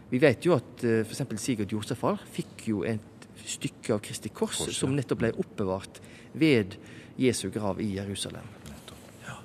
Vi 0.08 0.20
vet 0.22 0.46
jo 0.46 0.54
at 0.56 0.84
eh, 0.86 1.02
f.eks. 1.02 1.24
Sigurd 1.42 1.72
Josefar 1.72 2.20
fikk 2.32 2.68
jo 2.70 2.84
et 2.86 3.26
stykke 3.46 3.96
av 3.96 4.02
Kristi 4.04 4.30
kors, 4.30 4.60
kors 4.60 4.72
ja. 4.72 4.76
som 4.78 4.94
nettopp 4.96 5.20
ble 5.22 5.32
oppbevart 5.36 6.00
ved 6.38 6.76
Jesu 7.20 7.48
grav 7.54 7.80
i 7.82 7.90
Jerusalem. 7.96 8.46
Ja. 9.26 9.38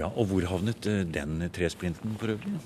ja, 0.00 0.08
og 0.08 0.30
hvor 0.30 0.46
havnet 0.50 0.88
eh, 0.90 1.04
den 1.06 1.42
tresplinten 1.54 2.16
for 2.20 2.34
øvrig? 2.34 2.56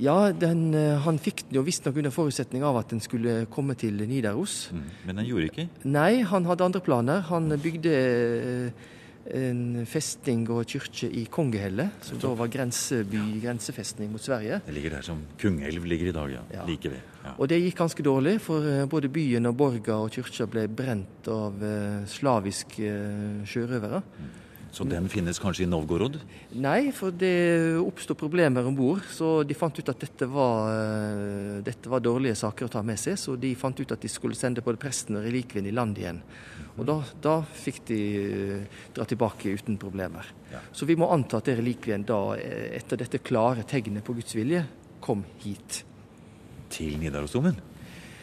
Ja, 0.00 0.32
den, 0.32 0.72
eh, 0.74 0.96
han 1.04 1.18
fikk 1.20 1.44
den 1.48 1.58
jo 1.60 1.66
visstnok 1.66 1.98
under 2.00 2.14
forutsetning 2.14 2.64
av 2.64 2.78
at 2.80 2.92
den 2.94 3.02
skulle 3.04 3.44
komme 3.52 3.76
til 3.78 4.00
Nidaros. 4.08 4.70
Mm, 4.72 4.88
men 5.06 5.20
den 5.20 5.28
gjorde 5.28 5.50
ikke? 5.50 5.68
Nei, 5.84 6.22
han 6.22 6.48
hadde 6.48 6.64
andre 6.64 6.80
planer. 6.80 7.20
Han 7.28 7.52
bygde 7.60 8.72
en 9.32 9.84
festning 9.86 10.48
og 10.50 10.64
kirke 10.66 11.06
i 11.06 11.26
Kongehelle, 11.30 11.90
som 12.02 12.18
da 12.18 12.32
var 12.34 12.50
grenseby, 12.50 13.20
grensefestning 13.44 14.10
mot 14.10 14.22
Sverige. 14.22 14.58
Det 14.66 14.74
ligger 14.74 14.96
der 14.96 15.06
som 15.06 15.22
Kungelv 15.38 15.84
ligger 15.86 16.10
i 16.10 16.16
dag, 16.16 16.32
ja. 16.34 16.42
ja. 16.56 16.66
Like 16.66 16.90
ved. 16.90 17.04
Ja. 17.22 17.36
Og 17.38 17.48
det 17.52 17.60
gikk 17.62 17.78
ganske 17.84 18.02
dårlig, 18.02 18.40
for 18.42 18.66
eh, 18.66 18.86
både 18.90 19.12
byen 19.12 19.46
og 19.46 19.56
borga 19.60 20.00
og 20.02 20.10
kirka 20.16 20.48
ble 20.50 20.66
brent 20.72 21.28
av 21.30 21.62
slaviske 22.10 22.96
sjørøvere. 23.46 24.02
Mm. 24.02 24.38
Så 24.72 24.86
den 24.88 25.04
finnes 25.12 25.36
kanskje 25.36 25.66
i 25.66 25.68
Novgorod? 25.68 26.14
Nei, 26.56 26.88
for 26.96 27.12
det 27.12 27.76
oppstod 27.76 28.16
problemer 28.16 28.64
om 28.64 28.76
bord. 28.76 29.02
Så 29.12 29.42
de 29.44 29.56
fant 29.56 29.76
ut 29.76 29.90
at 29.92 30.00
dette 30.00 30.28
var, 30.32 31.60
dette 31.66 31.92
var, 31.92 32.00
dårlige 32.00 32.38
saker 32.40 32.70
å 32.70 32.72
ta 32.72 32.80
med 32.86 32.96
seg. 33.00 33.18
Så 33.20 33.36
de 33.36 33.52
fant 33.58 33.76
ut 33.76 33.92
at 33.92 34.00
de 34.00 34.08
skulle 34.08 34.38
sende 34.38 34.64
både 34.64 34.80
presten 34.80 35.20
og 35.20 35.26
relikvien 35.28 35.68
i 35.68 35.76
land 35.76 36.00
igjen. 36.00 36.22
Og 36.78 36.88
da, 36.88 36.96
da 37.20 37.36
fikk 37.44 37.82
de 37.92 38.00
uh, 38.16 38.82
dra 38.96 39.04
tilbake 39.04 39.52
uten 39.60 39.76
problemer. 39.80 40.32
Ja. 40.54 40.64
Så 40.72 40.88
vi 40.88 40.96
må 40.96 41.10
anta 41.12 41.42
at 41.42 41.52
relikvien 41.52 42.08
da, 42.08 42.22
eh, 42.40 42.70
etter 42.78 43.04
dette 43.04 43.20
klare 43.20 43.66
tegnet 43.68 44.06
på 44.06 44.16
Guds 44.16 44.32
vilje, 44.38 44.64
kom 45.04 45.26
hit. 45.44 45.82
Til 46.72 46.96
Nidarosdomen? 47.02 47.60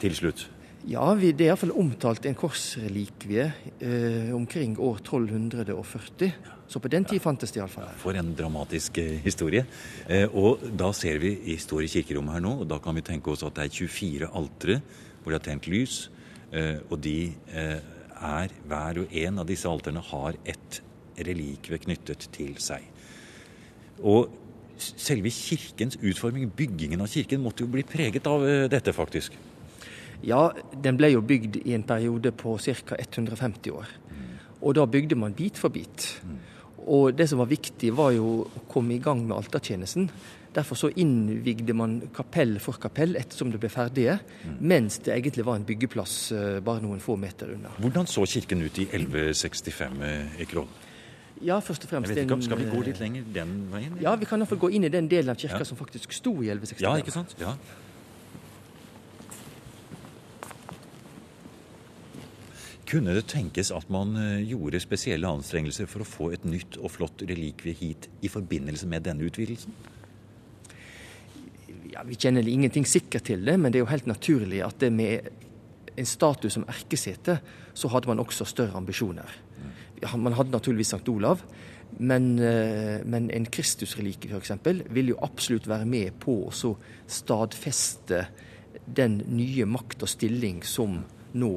Til 0.02 0.18
slutt? 0.18 0.48
Ja, 0.88 1.04
vi, 1.20 1.34
det 1.36 1.44
er 1.44 1.52
iallfall 1.52 1.74
omtalt 1.76 2.24
en 2.30 2.38
korsrelikvie 2.40 3.50
eh, 3.84 4.30
omkring 4.36 4.78
år 4.80 5.02
1240. 5.02 6.32
Så 6.70 6.80
på 6.80 6.92
den 6.92 7.04
tid 7.04 7.18
ja. 7.20 7.24
fantes 7.26 7.52
det 7.52 7.60
iallfall. 7.60 7.90
For 8.00 8.16
en 8.16 8.32
dramatisk 8.38 9.02
eh, 9.02 9.18
historie. 9.26 9.66
Eh, 10.08 10.32
og 10.32 10.64
da 10.80 10.94
ser 10.96 11.20
vi 11.20 11.34
i 11.52 11.58
store 11.60 11.90
kirkerommet 11.92 12.38
her 12.38 12.46
nå, 12.46 12.54
og 12.64 12.70
da 12.72 12.80
kan 12.84 12.96
vi 12.96 13.04
tenke 13.04 13.34
oss 13.34 13.44
at 13.44 13.58
det 13.58 13.68
er 13.68 13.76
24 13.76 14.32
altre 14.40 14.80
hvor 15.20 15.34
det 15.34 15.42
er 15.42 15.48
tent 15.50 15.68
lys. 15.72 15.98
Eh, 16.56 16.78
og 16.88 17.02
de 17.04 17.18
er 17.50 18.54
hver 18.68 19.04
og 19.04 19.18
en 19.20 19.42
av 19.44 19.48
disse 19.48 19.68
alterne 19.68 20.04
har 20.04 20.40
et 20.48 20.82
relikve 21.28 21.80
knyttet 21.84 22.30
til 22.36 22.56
seg. 22.64 22.86
Og 24.00 24.32
selve 24.80 25.32
kirkens 25.34 25.98
utforming, 26.00 26.50
byggingen 26.56 27.02
av 27.04 27.12
kirken, 27.12 27.44
måtte 27.44 27.66
jo 27.66 27.72
bli 27.72 27.84
preget 27.88 28.28
av 28.30 28.46
eh, 28.48 28.68
dette, 28.72 28.94
faktisk. 28.96 29.36
Ja, 30.26 30.50
den 30.84 30.98
ble 31.00 31.14
jo 31.14 31.22
bygd 31.24 31.62
i 31.64 31.74
en 31.78 31.86
periode 31.88 32.32
på 32.36 32.58
ca. 32.60 32.98
150 33.00 33.72
år. 33.72 33.92
Og 34.60 34.76
da 34.76 34.84
bygde 34.86 35.16
man 35.16 35.34
bit 35.34 35.58
for 35.58 35.72
bit. 35.72 36.10
Og 36.90 37.14
det 37.16 37.30
som 37.30 37.40
var 37.40 37.50
viktig, 37.52 37.94
var 37.96 38.12
jo 38.16 38.44
å 38.44 38.66
komme 38.72 38.96
i 38.96 39.02
gang 39.04 39.22
med 39.28 39.38
altertjenesten. 39.38 40.10
Derfor 40.56 40.76
så 40.80 40.90
innvigde 40.98 41.76
man 41.78 42.00
kapell 42.16 42.58
for 42.64 42.82
kapell 42.82 43.14
ettersom 43.20 43.52
det 43.54 43.60
ble 43.62 43.70
ferdige, 43.70 44.16
mm. 44.18 44.56
mens 44.72 44.98
det 45.06 45.14
egentlig 45.14 45.46
var 45.46 45.60
en 45.60 45.68
byggeplass 45.68 46.16
eh, 46.34 46.60
bare 46.66 46.82
noen 46.82 47.04
få 47.04 47.16
meter 47.22 47.54
unna. 47.54 47.76
Hvordan 47.78 48.10
så 48.10 48.26
kirken 48.26 48.64
ut 48.66 48.80
i 48.82 48.88
1165, 48.90 50.02
Ekroll? 50.42 50.72
Ja, 51.46 51.60
først 51.64 51.86
og 51.86 51.94
fremst... 51.94 52.16
Den, 52.16 52.42
skal 52.44 52.60
vi 52.60 52.66
gå 52.72 52.82
litt 52.84 53.00
lenger 53.00 53.28
den 53.36 53.54
veien? 53.72 53.94
Ja, 54.02 54.16
vi 54.20 54.28
kan 54.28 54.42
iallfall 54.42 54.60
gå 54.60 54.72
inn 54.76 54.90
i 54.90 54.92
den 54.92 55.08
delen 55.12 55.32
av 55.32 55.38
kirka 55.40 55.62
ja. 55.62 55.68
som 55.70 55.78
faktisk 55.80 56.12
sto 56.18 56.34
i 56.42 56.50
1165. 56.50 56.82
Ja, 56.84 56.96
ikke 57.00 57.14
sant? 57.16 57.38
Ja. 57.40 57.54
Kunne 62.90 63.14
det 63.14 63.28
tenkes 63.30 63.70
at 63.76 63.90
man 63.94 64.16
eh, 64.18 64.50
gjorde 64.50 64.82
spesielle 64.82 65.30
anstrengelser 65.30 65.86
for 65.90 66.02
å 66.02 66.10
få 66.10 66.32
et 66.34 66.46
nytt 66.50 66.80
og 66.82 66.90
flott 66.96 67.22
relikvie 67.30 67.78
hit 67.78 68.10
i 68.26 68.32
forbindelse 68.32 68.90
med 68.90 69.06
denne 69.06 69.28
utvidelsen? 69.30 69.76
ja, 71.94 72.04
Vi 72.06 72.18
kjenner 72.18 72.48
ingenting 72.48 72.86
sikkert 72.88 73.28
til 73.30 73.46
det, 73.46 73.58
men 73.60 73.72
det 73.72 73.80
er 73.80 73.86
jo 73.86 73.94
helt 73.94 74.10
naturlig 74.10 74.64
at 74.66 74.80
det 74.82 74.92
med 74.94 75.30
en 76.00 76.08
status 76.08 76.56
som 76.56 76.68
erkesete, 76.70 77.40
så 77.74 77.90
hadde 77.92 78.08
man 78.08 78.22
også 78.24 78.48
større 78.48 78.78
ambisjoner. 78.78 79.28
Man 80.16 80.34
hadde 80.38 80.54
naturligvis 80.54 80.94
Sankt 80.94 81.10
Olav, 81.12 81.42
men, 82.00 82.40
eh, 82.40 83.02
men 83.04 83.30
en 83.32 83.46
Kristusrelike 83.46 84.30
f.eks. 84.30 84.52
vil 84.90 85.12
jo 85.12 85.20
absolutt 85.22 85.68
være 85.68 85.86
med 85.86 86.20
på 86.20 86.38
å 86.48 86.76
stadfeste 87.08 88.28
den 88.86 89.20
nye 89.28 89.66
makt 89.66 90.06
og 90.06 90.10
stilling 90.10 90.64
som 90.64 91.02
nå 91.34 91.52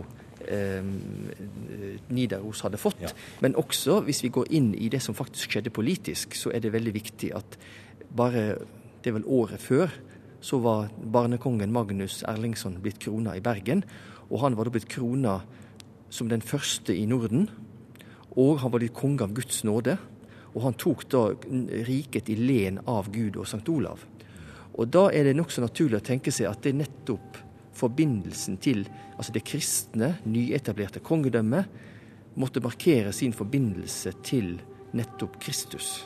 Nidaros 2.13 2.63
hadde 2.67 2.81
fått. 2.81 3.03
Ja. 3.05 3.13
Men 3.45 3.57
også 3.61 4.01
hvis 4.07 4.23
vi 4.25 4.33
går 4.35 4.51
inn 4.55 4.73
i 4.75 4.89
det 4.93 5.03
som 5.05 5.17
faktisk 5.17 5.55
skjedde 5.55 5.75
politisk, 5.75 6.37
så 6.39 6.53
er 6.55 6.65
det 6.65 6.75
veldig 6.75 6.95
viktig 6.95 7.33
at 7.37 7.59
bare 8.13 8.59
det 9.03 9.11
er 9.11 9.17
vel 9.19 9.27
året 9.27 9.63
før 9.63 9.91
så 10.43 10.59
var 10.59 10.91
barnekongen 10.99 11.73
Magnus 11.73 12.23
Erlingsson 12.27 12.81
blitt 12.83 12.99
krona 13.03 13.37
i 13.39 13.43
Bergen. 13.43 13.85
Og 14.31 14.43
han 14.43 14.57
var 14.59 14.67
da 14.67 14.75
blitt 14.75 14.91
krona 14.91 15.37
som 16.13 16.31
den 16.31 16.43
første 16.43 16.95
i 16.97 17.05
Norden. 17.07 17.47
Og 18.35 18.59
han 18.63 18.73
var 18.73 18.83
blitt 18.83 18.97
konge 18.97 19.23
av 19.23 19.35
Guds 19.37 19.63
nåde. 19.67 19.97
Og 20.53 20.67
han 20.67 20.77
tok 20.79 21.07
da 21.15 21.29
riket 21.87 22.31
i 22.33 22.37
len 22.41 22.83
av 22.91 23.13
Gud 23.15 23.39
og 23.39 23.47
Sankt 23.49 23.71
Olav. 23.73 24.03
Og 24.73 24.91
da 24.91 25.07
er 25.13 25.29
det 25.29 25.37
nokså 25.39 25.63
naturlig 25.63 26.01
å 26.01 26.07
tenke 26.11 26.35
seg 26.35 26.51
at 26.51 26.63
det 26.65 26.75
nettopp 26.75 27.39
forbindelsen 27.83 28.59
til 28.63 28.87
altså 29.17 29.35
det 29.35 29.45
kristne, 29.47 30.15
nyetablerte 30.25 31.03
kongedømmet 31.05 32.39
måtte 32.41 32.63
markere 32.65 33.13
sin 33.13 33.35
forbindelse 33.37 34.15
til 34.25 34.55
nettopp 34.97 35.37
Kristus. 35.43 35.99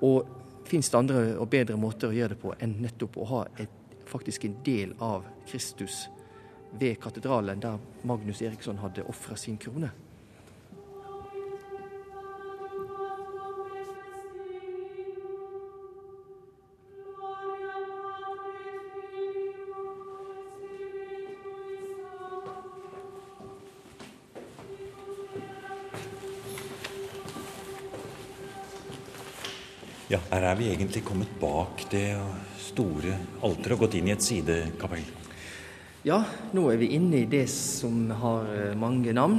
Og 0.00 0.36
Fins 0.70 0.90
det 0.90 0.98
andre 0.98 1.20
og 1.42 1.48
bedre 1.50 1.74
måter 1.74 2.12
å 2.12 2.14
gjøre 2.14 2.36
det 2.36 2.42
på 2.44 2.52
enn 2.62 2.76
nettopp 2.78 3.16
å 3.18 3.24
ha 3.26 3.38
et, 3.58 3.72
faktisk 4.06 4.44
en 4.46 4.54
del 4.62 4.92
av 5.02 5.24
Kristus 5.50 6.04
ved 6.78 7.00
katedralen, 7.02 7.58
der 7.58 7.80
Magnus 8.06 8.38
Eriksson 8.42 8.78
hadde 8.78 9.02
ofra 9.10 9.34
sin 9.38 9.58
krone? 9.58 9.90
Ja, 30.10 30.18
her 30.32 30.42
er 30.42 30.56
vi 30.58 30.72
egentlig 30.72 31.04
kommet 31.06 31.30
bak 31.38 31.84
det 31.92 32.08
store 32.58 33.12
alteret 33.46 33.76
og 33.76 33.82
gått 33.84 33.92
inn 33.94 34.08
i 34.08 34.14
et 34.16 34.24
sidekapell. 34.26 35.04
Ja, 36.02 36.16
nå 36.50 36.64
er 36.72 36.80
vi 36.80 36.88
inne 36.96 37.20
i 37.20 37.28
det 37.30 37.44
som 37.52 38.08
har 38.18 38.48
eh, 38.50 38.72
mange 38.74 39.14
navn. 39.14 39.38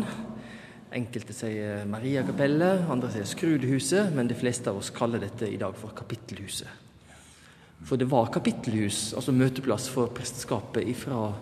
Enkelte 0.95 1.35
sier 1.35 1.83
Mariakapellet, 1.91 2.85
andre 2.87 3.11
sier 3.11 3.27
Skrudhuset, 3.27 4.13
men 4.15 4.31
de 4.31 4.37
fleste 4.39 4.71
av 4.71 4.79
oss 4.79 4.93
kaller 4.95 5.19
dette 5.19 5.49
i 5.51 5.59
dag 5.59 5.75
for 5.75 5.91
Kapittelhuset. 5.97 6.71
For 7.83 7.99
det 7.99 8.07
var 8.07 8.31
kapittelhus, 8.31 9.09
altså 9.17 9.33
møteplass 9.35 9.89
for 9.91 10.11
presteskapet 10.15 10.87
fra 10.95 11.33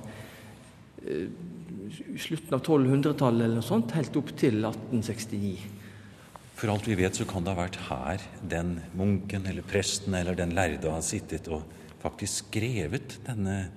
eh, 1.06 1.28
slutten 2.18 2.56
av 2.56 2.64
1200-tallet 2.64 3.46
eller 3.46 3.60
noe 3.60 3.70
sånt, 3.70 3.94
helt 3.94 4.18
opp 4.18 4.34
til 4.40 4.64
1869. 4.64 5.79
For 6.60 6.68
alt 6.74 6.90
vi 6.90 6.98
vet, 7.00 7.16
så 7.16 7.24
kan 7.24 7.46
det 7.46 7.54
ha 7.54 7.62
vært 7.62 7.78
her 7.88 8.24
den 8.52 8.74
munken 9.00 9.46
eller 9.48 9.64
presten 9.64 10.18
eller 10.18 10.36
den 10.36 10.52
lærde 10.58 10.92
har 10.92 11.04
sittet 11.06 11.48
og 11.48 11.64
faktisk 12.02 12.50
skrevet 12.50 13.16
denne, 13.24 13.70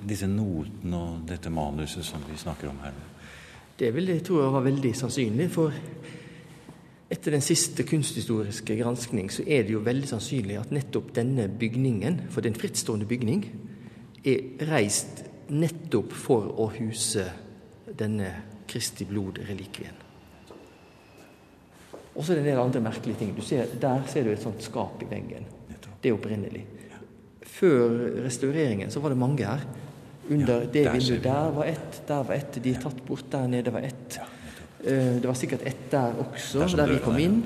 disse 0.00 0.28
notene 0.30 0.96
og 0.96 1.26
dette 1.28 1.52
manuset 1.52 2.06
som 2.08 2.24
vi 2.24 2.38
snakker 2.40 2.70
om 2.70 2.80
her. 2.80 2.96
Det 3.76 3.90
vil 3.92 4.08
jeg 4.08 4.24
tro 4.24 4.40
var 4.54 4.64
veldig 4.64 4.94
sannsynlig. 4.96 5.50
For 5.52 5.76
etter 7.12 7.36
den 7.36 7.44
siste 7.44 7.84
kunsthistoriske 7.84 8.78
granskning 8.80 9.28
så 9.28 9.44
er 9.44 9.68
det 9.68 9.76
jo 9.76 9.84
veldig 9.84 10.08
sannsynlig 10.14 10.56
at 10.62 10.72
nettopp 10.72 11.12
denne 11.20 11.50
bygningen, 11.52 12.22
for 12.30 12.40
det 12.40 12.48
er 12.48 12.54
en 12.54 12.62
frittstående 12.64 13.10
bygning, 13.12 13.44
er 14.24 14.64
reist 14.72 15.20
nettopp 15.52 16.16
for 16.16 16.48
å 16.56 16.70
huse 16.80 17.28
denne 17.92 18.32
Kristi 18.66 19.04
blod-relikvien. 19.06 20.05
Og 22.16 22.24
så 22.24 22.32
er 22.32 22.38
det 22.38 22.46
en 22.46 22.48
del 22.48 22.62
andre 22.62 22.80
merkelige 22.80 23.20
ting. 23.20 23.34
Ser, 23.44 23.72
der 23.80 24.04
ser 24.08 24.24
du 24.24 24.32
et 24.32 24.42
sånt 24.42 24.64
skap 24.64 25.02
i 25.04 25.08
veggen. 25.10 25.48
Det 26.02 26.10
er 26.10 26.16
opprinnelig. 26.16 26.62
Før 27.56 28.22
restaureringen 28.24 28.90
så 28.92 29.00
var 29.04 29.12
det 29.12 29.18
mange 29.20 29.44
her. 29.44 29.66
Under 30.30 30.64
det 30.72 30.86
vinduet 30.90 31.22
der 31.22 31.52
var 31.54 31.68
ett, 31.70 32.00
der 32.08 32.24
var 32.26 32.34
ett. 32.34 32.58
De 32.62 32.72
er 32.72 32.80
tatt 32.82 33.04
bort, 33.06 33.28
der 33.32 33.46
nede 33.50 33.72
var 33.72 33.84
ett. 33.86 34.18
Eh, 34.84 35.20
det 35.20 35.26
var 35.26 35.34
sikkert 35.34 35.66
ett 35.66 35.90
der 35.90 36.16
også, 36.22 36.66
der, 36.76 36.86
vi 36.92 36.98
kom 37.04 37.18
inn. 37.18 37.44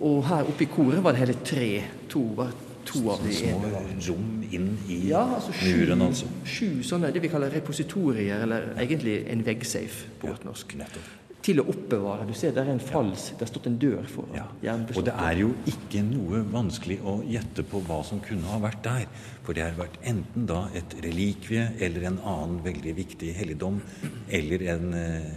Og 0.00 0.24
her 0.28 0.48
oppe 0.48 0.64
i 0.64 0.70
koret 0.72 1.04
var 1.04 1.14
det 1.14 1.22
hele 1.26 1.38
tre. 1.44 1.70
To, 2.08 2.24
var 2.38 2.50
to 2.88 3.04
av 3.12 3.22
de 3.22 3.36
ene. 3.50 3.70
Små 3.70 3.84
rom 4.08 4.34
inn 4.48 4.68
i 4.88 4.98
ja, 5.10 5.22
altså 5.36 5.52
sju, 5.52 5.70
muren, 5.76 6.04
altså? 6.08 6.28
Sju 6.48 6.82
sånne 6.86 7.12
det 7.12 7.22
vi 7.22 7.30
kaller 7.30 7.52
repositorier, 7.52 8.42
eller 8.46 8.72
egentlig 8.78 9.20
en 9.28 9.44
veggsafe 9.46 10.18
på 10.20 10.32
godt 10.32 10.46
norsk. 10.48 10.78
Nettopp 10.80 11.27
til 11.48 11.62
å 11.62 11.66
oppbevare. 11.72 12.26
Du 12.28 12.34
ser 12.36 12.52
det 12.54 12.62
er 12.64 12.72
en 12.74 12.82
fals, 12.82 13.30
det 13.32 13.46
har 13.46 13.50
stått 13.50 13.68
en 13.70 13.78
dør 13.80 14.06
foran. 14.10 14.36
ja. 14.36 14.76
Og 14.94 15.04
det 15.06 15.14
er 15.14 15.40
jo 15.40 15.50
ikke 15.70 16.02
noe 16.04 16.42
vanskelig 16.52 16.98
å 17.08 17.18
gjette 17.26 17.64
på 17.68 17.80
hva 17.86 18.02
som 18.06 18.20
kunne 18.24 18.48
ha 18.52 18.60
vært 18.62 18.82
der. 18.84 19.06
For 19.46 19.56
det 19.56 19.64
har 19.64 19.78
vært 19.78 20.00
enten 20.06 20.48
da 20.48 20.66
et 20.76 20.96
relikvie 21.04 21.70
eller 21.84 22.08
en 22.10 22.18
annen 22.20 22.62
veldig 22.64 22.96
viktig 22.98 23.32
helligdom, 23.38 23.80
eller 24.28 24.66
en, 24.74 24.88
eh, 24.94 25.30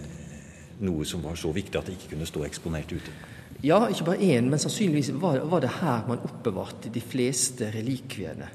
noe 0.84 1.06
som 1.06 1.24
var 1.24 1.40
så 1.40 1.54
viktig 1.56 1.80
at 1.80 1.88
det 1.88 1.98
ikke 1.98 2.16
kunne 2.16 2.28
stå 2.30 2.44
eksponert 2.48 2.92
ute. 2.92 3.14
Ja, 3.64 3.88
ikke 3.88 4.08
bare 4.12 4.26
én, 4.26 4.50
men 4.50 4.60
sannsynligvis 4.60 5.12
var, 5.22 5.40
var 5.46 5.62
det 5.62 5.76
her 5.82 6.08
man 6.10 6.24
oppbevarte 6.26 6.90
de 6.90 7.02
fleste 7.02 7.70
relikviene. 7.72 8.50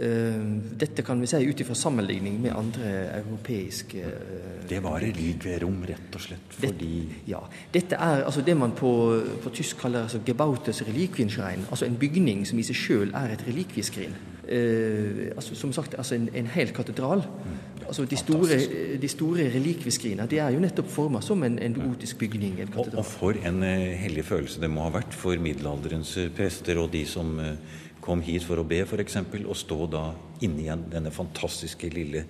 Eh, 0.00 0.42
dette 0.78 1.02
kan 1.02 1.18
vi 1.20 1.26
si 1.26 1.40
ut 1.42 1.60
ifra 1.60 1.74
sammenligning 1.74 2.36
med 2.42 2.52
andre 2.54 2.90
europeiske 3.16 3.98
eh, 3.98 4.66
Det 4.68 4.78
var 4.84 5.00
relikvierom, 5.02 5.80
rett 5.88 6.14
og 6.14 6.22
slett, 6.22 6.52
fordi 6.54 6.90
det, 7.08 7.16
Ja. 7.32 7.40
Dette 7.74 7.98
er 7.98 8.22
altså 8.22 8.44
det 8.46 8.54
man 8.56 8.76
på, 8.78 8.92
på 9.42 9.50
tysk 9.50 9.80
kaller 9.82 10.06
altså 10.06 10.20
Gebautes 10.26 10.84
Reliquienschrein, 10.86 11.66
altså 11.70 11.88
en 11.88 11.98
bygning 11.98 12.46
som 12.46 12.58
i 12.58 12.66
seg 12.68 12.78
sjøl 12.78 13.10
er 13.10 13.34
et 13.34 13.42
relikvieskrin. 13.48 14.14
Eh, 14.48 15.32
altså, 15.34 15.58
som 15.58 15.72
sagt, 15.72 15.94
altså 15.98 16.14
en, 16.14 16.28
en 16.34 16.46
hel 16.46 16.70
katedral. 16.72 17.24
Mm. 17.26 17.58
Altså 17.88 18.04
de 18.04 18.16
store, 18.16 18.60
de 19.02 19.08
store 19.08 19.48
relikvieskrinene 19.54 20.28
de 20.30 20.38
er 20.38 20.54
jo 20.54 20.60
nettopp 20.62 20.88
forma 20.92 21.20
som 21.24 21.42
en, 21.42 21.58
en 21.58 21.74
gotisk 21.74 22.18
bygning. 22.22 22.60
En 22.60 22.72
og, 22.76 22.88
og, 22.92 23.04
for 23.04 23.34
en 23.48 23.62
uh, 23.64 23.90
hellig 23.98 24.24
følelse 24.28 24.60
det 24.60 24.70
må 24.70 24.84
ha 24.84 24.92
vært 25.00 25.16
for 25.16 25.40
middelalderens 25.40 26.14
prester 26.36 26.78
og 26.78 26.92
de 26.92 27.06
som 27.08 27.38
uh, 27.40 27.54
kom 28.04 28.22
hit 28.24 28.46
for 28.46 28.60
å 28.60 28.66
be, 28.68 28.82
f.eks., 28.84 29.20
og 29.44 29.56
stå 29.58 29.84
da 29.92 30.04
inne 30.44 30.64
igjen 30.64 30.88
denne 30.92 31.12
fantastiske 31.14 31.90
lille 31.92 32.24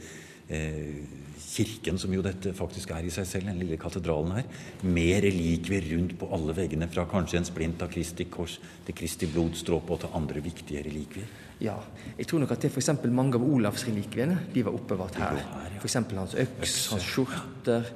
eh, 0.48 1.00
kirken, 1.48 1.98
som 1.98 2.12
jo 2.12 2.22
dette 2.24 2.52
faktisk 2.56 2.92
er 2.94 3.06
i 3.06 3.12
seg 3.12 3.26
selv, 3.28 3.48
den 3.50 3.60
lille 3.62 3.78
katedralen 3.80 4.34
her, 4.36 4.48
med 4.84 5.22
relikvier 5.24 5.86
rundt 5.94 6.16
på 6.20 6.28
alle 6.34 6.54
veggene, 6.56 6.88
fra 6.92 7.06
kanskje 7.10 7.40
en 7.40 7.48
splint 7.48 7.82
av 7.84 7.92
Kristi 7.92 8.28
kors 8.32 8.58
til 8.86 8.96
Kristi 8.96 9.28
blodstråpe 9.32 9.94
og 9.94 10.02
til 10.04 10.18
andre 10.18 10.42
viktige 10.44 10.84
relikvier. 10.86 11.30
Ja, 11.62 11.74
jeg 12.14 12.28
tror 12.30 12.44
nok 12.44 12.52
at 12.54 12.62
det 12.62 12.70
f.eks. 12.70 12.92
mange 13.10 13.38
av 13.38 13.46
Olavs 13.46 13.86
relikviene 13.88 14.38
de 14.54 14.62
var 14.66 14.76
oppbevart 14.78 15.18
her. 15.18 15.40
her 15.42 15.72
ja. 15.74 15.80
F.eks. 15.80 15.98
hans 16.14 16.36
øks, 16.44 16.76
hans 16.92 17.08
skjorter 17.08 17.88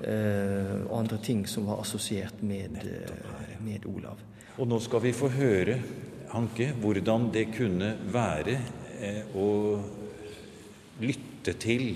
eh, 0.00 0.72
og 0.88 0.96
andre 1.04 1.20
ting 1.22 1.44
som 1.50 1.68
var 1.70 1.84
assosiert 1.84 2.42
med, 2.42 2.80
eh, 2.82 3.54
med 3.62 3.86
Olav. 3.90 4.18
Og 4.58 4.66
nå 4.70 4.80
skal 4.82 5.02
vi 5.02 5.14
få 5.14 5.30
høre 5.34 5.78
Hanke, 6.34 6.72
hvordan 6.82 7.28
det 7.30 7.44
kunne 7.54 7.92
være 8.10 8.56
eh, 8.98 9.36
å 9.38 9.50
lytte 10.98 11.54
til 11.62 11.92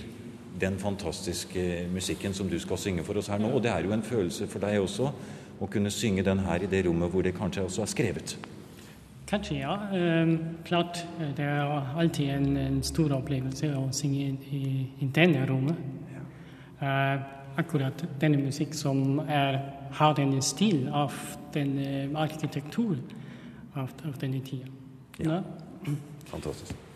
den 0.61 0.79
fantastiske 0.79 1.89
musikken 1.91 2.35
som 2.35 2.51
du 2.51 2.59
skal 2.63 2.79
synge 2.79 3.03
for 3.07 3.19
oss 3.19 3.31
her 3.33 3.43
nå. 3.43 3.51
Og 3.51 3.63
det 3.63 3.73
er 3.73 3.87
jo 3.87 3.95
en 3.95 4.05
følelse 4.07 4.47
for 4.51 4.63
deg 4.63 4.79
også 4.83 5.11
å 5.59 5.67
kunne 5.71 5.91
synge 5.91 6.23
den 6.27 6.45
her 6.47 6.63
i 6.63 6.71
det 6.71 6.85
rommet 6.87 7.11
hvor 7.11 7.27
det 7.27 7.35
kanskje 7.35 7.67
også 7.67 7.83
er 7.83 7.91
skrevet. 7.91 8.37
Kanskje, 9.29 9.59
ja. 9.59 9.75
Um, 9.93 10.39
klart. 10.65 11.03
Det 11.37 11.45
er 11.45 11.75
alltid 11.99 12.31
en, 12.33 12.57
en, 12.57 12.83
stor 12.83 13.13
opplevelse 13.19 13.75
å 13.77 13.89
synge 13.93 14.39
i, 14.55 14.87
i 15.03 15.11
denne 15.15 15.45
rommet. 15.51 15.83
Ja. 16.15 16.23
Uh, 16.79 17.27
akkurat 17.59 18.07
denne 18.23 18.39
musikk 18.41 18.79
som 18.79 19.19
er, 19.27 19.59
har 19.99 20.15
denne 20.17 20.41
stil 20.47 20.87
av 20.95 21.13
den 21.53 21.75
uh, 21.83 22.07
arkitektur 23.75 24.09
av, 24.09 24.15
av 24.15 24.21
denne 24.21 24.41
tida. 24.41 24.67
Ja. 25.19 25.43
Fantastisk. 26.27 26.73
et 26.73 26.88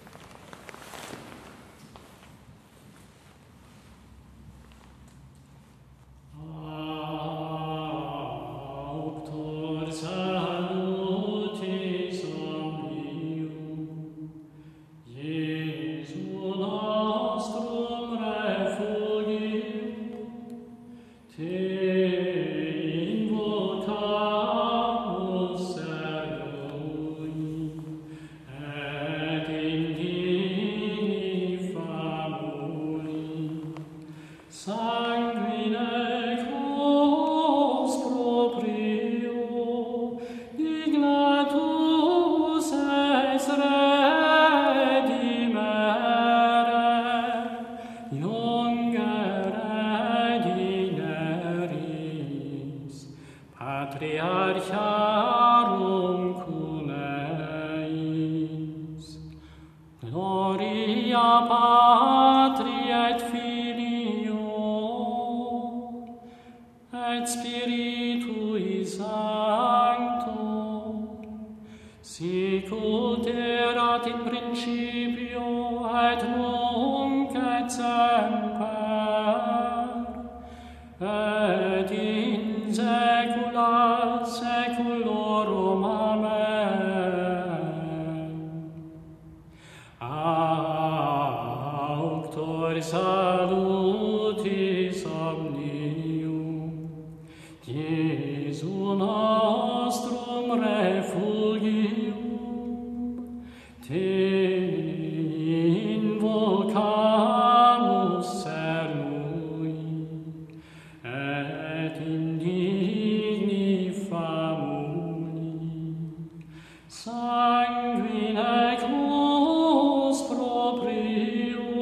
sanguine 117.02 118.78
tuus 118.78 120.22
proprio 120.30 121.74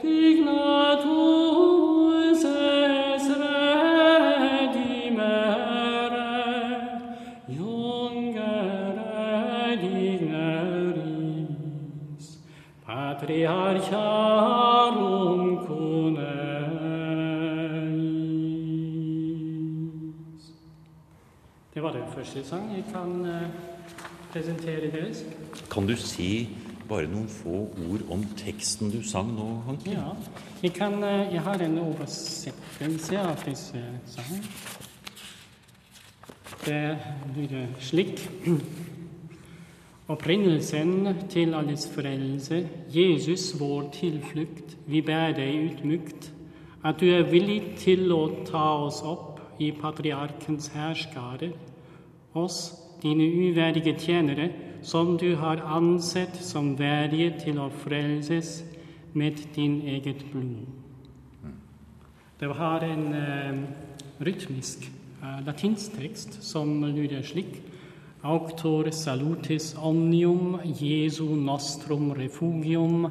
dignatus 0.00 1.60
es 2.44 3.26
redimere 3.42 4.78
jungere 7.58 9.76
digneris 9.84 11.04
patriarcharum 12.86 15.42
cuneis 15.66 16.44
Det 21.74 21.82
var 21.82 21.92
den 21.92 22.08
første 22.14 22.44
sang. 22.44 22.76
Jeg 22.76 22.84
kan 22.92 23.26
presentere 24.34 24.90
gresk. 24.90 25.24
Kan 25.70 25.86
du 25.86 25.94
si 25.96 26.48
bare 26.88 27.06
noen 27.08 27.28
få 27.30 27.68
ord 27.86 28.02
om 28.12 28.24
teksten 28.38 28.90
du 28.92 28.98
sang 29.06 29.30
nå, 29.36 29.46
Hanke? 29.68 29.94
Ja, 29.94 30.10
jeg, 30.62 30.74
kan, 30.74 30.98
jeg 31.02 31.42
har 31.46 31.62
en 31.62 31.78
oversettelse 31.84 33.20
av 33.20 33.44
disse 33.46 33.84
sangene. 34.10 34.42
Det 36.64 36.96
lyder 37.36 37.70
slik 37.80 38.24
Opprinnelsen 40.08 41.06
til 41.32 41.54
alles 41.56 41.86
frelse, 41.88 42.58
Jesus 42.92 43.54
vår 43.56 43.86
tilflukt, 43.94 44.74
vi 44.84 45.00
ber 45.00 45.32
deg 45.32 45.70
utmykt, 45.70 46.26
at 46.84 47.00
du 47.00 47.06
er 47.08 47.24
villig 47.30 47.78
til 47.80 48.12
å 48.12 48.26
ta 48.44 48.66
oss 48.84 49.00
opp 49.00 49.40
i 49.64 49.70
patriarkens 49.72 50.68
hærskare, 50.74 51.54
oss, 52.36 52.83
dine 53.04 53.26
uverdige 53.28 53.94
tjenere, 54.00 54.48
som 54.82 55.18
du 55.18 55.34
har 55.36 55.60
ansett 55.76 56.36
som 56.40 56.74
verdige 56.78 57.34
til 57.44 57.60
å 57.60 57.68
frelses 57.84 58.62
med 59.12 59.44
din 59.54 59.82
eget 59.88 60.24
blod. 60.32 60.64
Det 62.40 62.50
har 62.58 62.84
en 62.84 63.04
uh, 63.14 63.60
rytmisk 64.24 64.88
uh, 65.22 65.38
latinsk 65.46 65.94
tekst 66.00 66.40
som 66.44 66.82
lyder 66.82 67.22
slik. 67.22 67.60
Auctor 68.24 68.88
salutis 68.90 69.74
omnium 69.76 70.56
Jesu 70.64 71.26
nostrum 71.36 72.10
refugium 72.16 73.10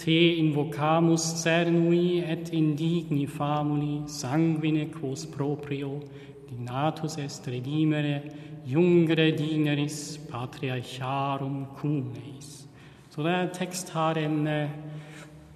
te 0.00 0.36
invocamus 0.40 1.22
cernui 1.42 2.24
et 2.24 2.48
indigni 2.52 3.26
famuli 3.26 4.02
sanguine 4.08 4.88
quos 4.90 5.26
proprio 5.26 6.00
dignatus 6.48 7.18
est 7.18 7.46
redimere 7.46 8.22
jungre 8.66 9.30
dineris 9.36 10.18
patria 10.30 10.80
charum 10.82 11.66
cuneis. 11.76 12.64
Så 13.10 13.22
det 13.22 13.54
tekst 13.54 13.92
har 13.94 14.18
en 14.18 14.46
uh, 14.48 14.70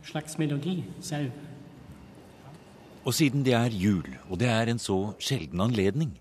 slags 0.05 0.39
melodi 0.39 0.85
selv. 1.01 1.33
Og 3.05 3.15
siden 3.15 3.45
det 3.45 3.55
er 3.57 3.73
jul, 3.73 4.07
og 4.29 4.39
det 4.41 4.49
er 4.53 4.69
en 4.69 4.79
så 4.79 5.15
sjelden 5.19 5.63
anledning 5.65 6.19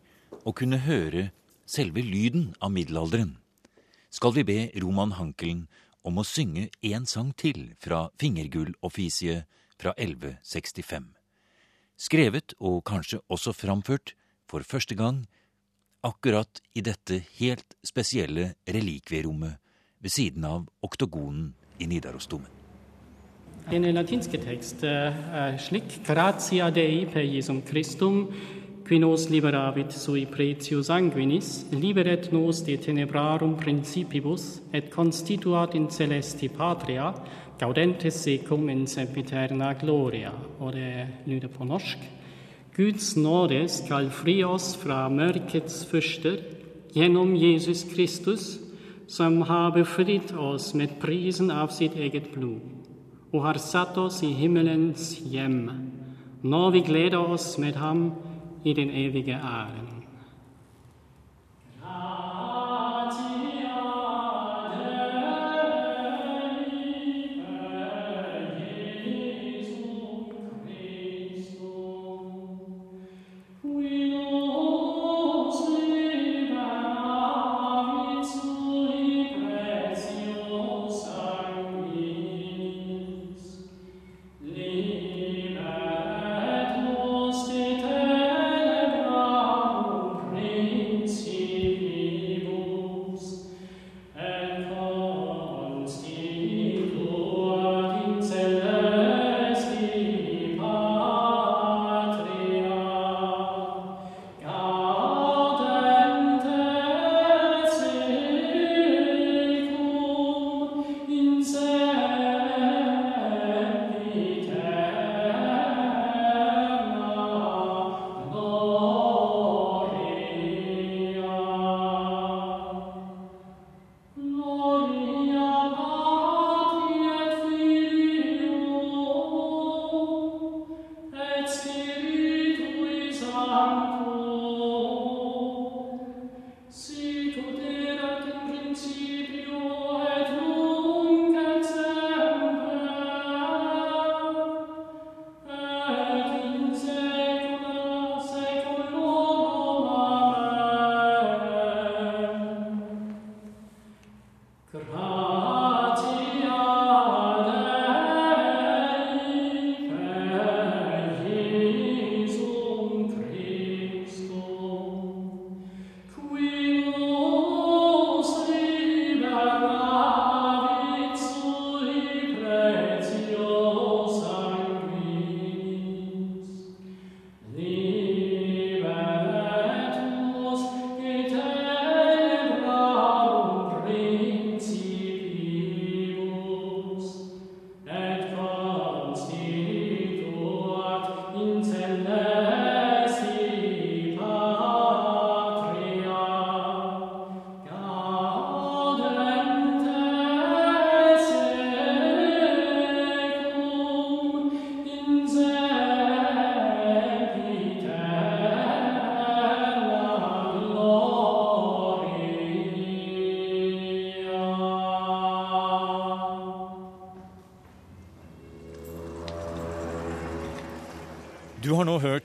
å 0.48 0.54
kunne 0.56 0.80
høre 0.86 1.30
selve 1.68 2.02
lyden 2.02 2.54
av 2.64 2.72
middelalderen, 2.72 3.36
skal 4.10 4.32
vi 4.38 4.46
be 4.48 4.60
Roman 4.80 5.12
Hankelen 5.18 5.66
om 6.08 6.22
å 6.22 6.26
synge 6.26 6.70
én 6.80 7.04
sang 7.06 7.34
til 7.36 7.74
fra 7.84 8.08
Fingergull-offisiet 8.22 9.44
fra 9.78 9.92
1165. 10.00 11.12
Skrevet 12.00 12.56
og 12.62 12.86
kanskje 12.88 13.20
også 13.28 13.52
framført 13.52 14.14
for 14.48 14.64
første 14.64 14.96
gang 14.96 15.26
akkurat 16.08 16.62
i 16.76 16.82
dette 16.82 17.20
helt 17.40 17.76
spesielle 17.86 18.54
relikvierommet 18.68 19.58
ved 20.00 20.14
siden 20.14 20.46
av 20.48 20.68
oktogonen 20.82 21.54
i 21.80 21.88
Nidarosdomen. 21.90 22.54
Den 23.68 23.84
latinske 23.92 24.40
tekst 24.40 24.84
er 24.88 25.58
slik 25.60 26.00
Gratia 26.08 26.70
Dei 26.72 27.04
per 27.12 27.26
Jesum 27.28 27.60
Christum, 27.68 28.30
qui 28.88 29.00
nos 29.04 29.26
liberavit 29.30 29.92
sui 29.92 30.24
pretio 30.32 30.80
sanguinis, 30.84 31.66
liberet 31.76 32.32
nos 32.32 32.62
de 32.64 32.78
tenebrarum 32.80 33.58
principibus, 33.60 34.62
et 34.72 34.88
constituat 34.90 35.76
in 35.76 35.90
celesti 35.92 36.48
patria, 36.48 37.12
gaudentes 37.60 38.22
secum 38.24 38.70
in 38.70 38.86
sempiterna 38.88 39.74
gloria. 39.74 40.32
Og 40.60 40.74
det 40.74 41.08
lyder 41.26 41.52
på 41.52 41.68
norsk. 41.68 42.00
Guds 42.78 43.16
nåde 43.18 43.64
skal 43.74 44.12
fri 44.14 44.44
oss 44.46 44.76
fra 44.78 45.08
mørkets 45.10 45.80
fyrster 45.90 46.44
gjennom 46.94 47.32
Jesus 47.34 47.82
Kristus, 47.90 48.60
som 49.10 49.40
har 49.50 49.72
befridd 49.74 50.36
oss 50.38 50.76
med 50.78 51.00
prisen 51.02 51.50
av 51.50 51.74
sitt 51.74 51.96
eget 51.98 52.30
blod, 52.36 52.62
og 53.34 53.48
har 53.48 53.58
satt 53.58 53.98
oss 53.98 54.22
i 54.22 54.30
himmelens 54.30 55.16
hjem, 55.26 55.64
når 56.46 56.72
vi 56.76 56.86
gleder 56.92 57.34
oss 57.34 57.56
med 57.58 57.82
ham 57.82 58.12
i 58.62 58.78
den 58.78 58.94
evige 58.94 59.42
æren. 59.42 59.97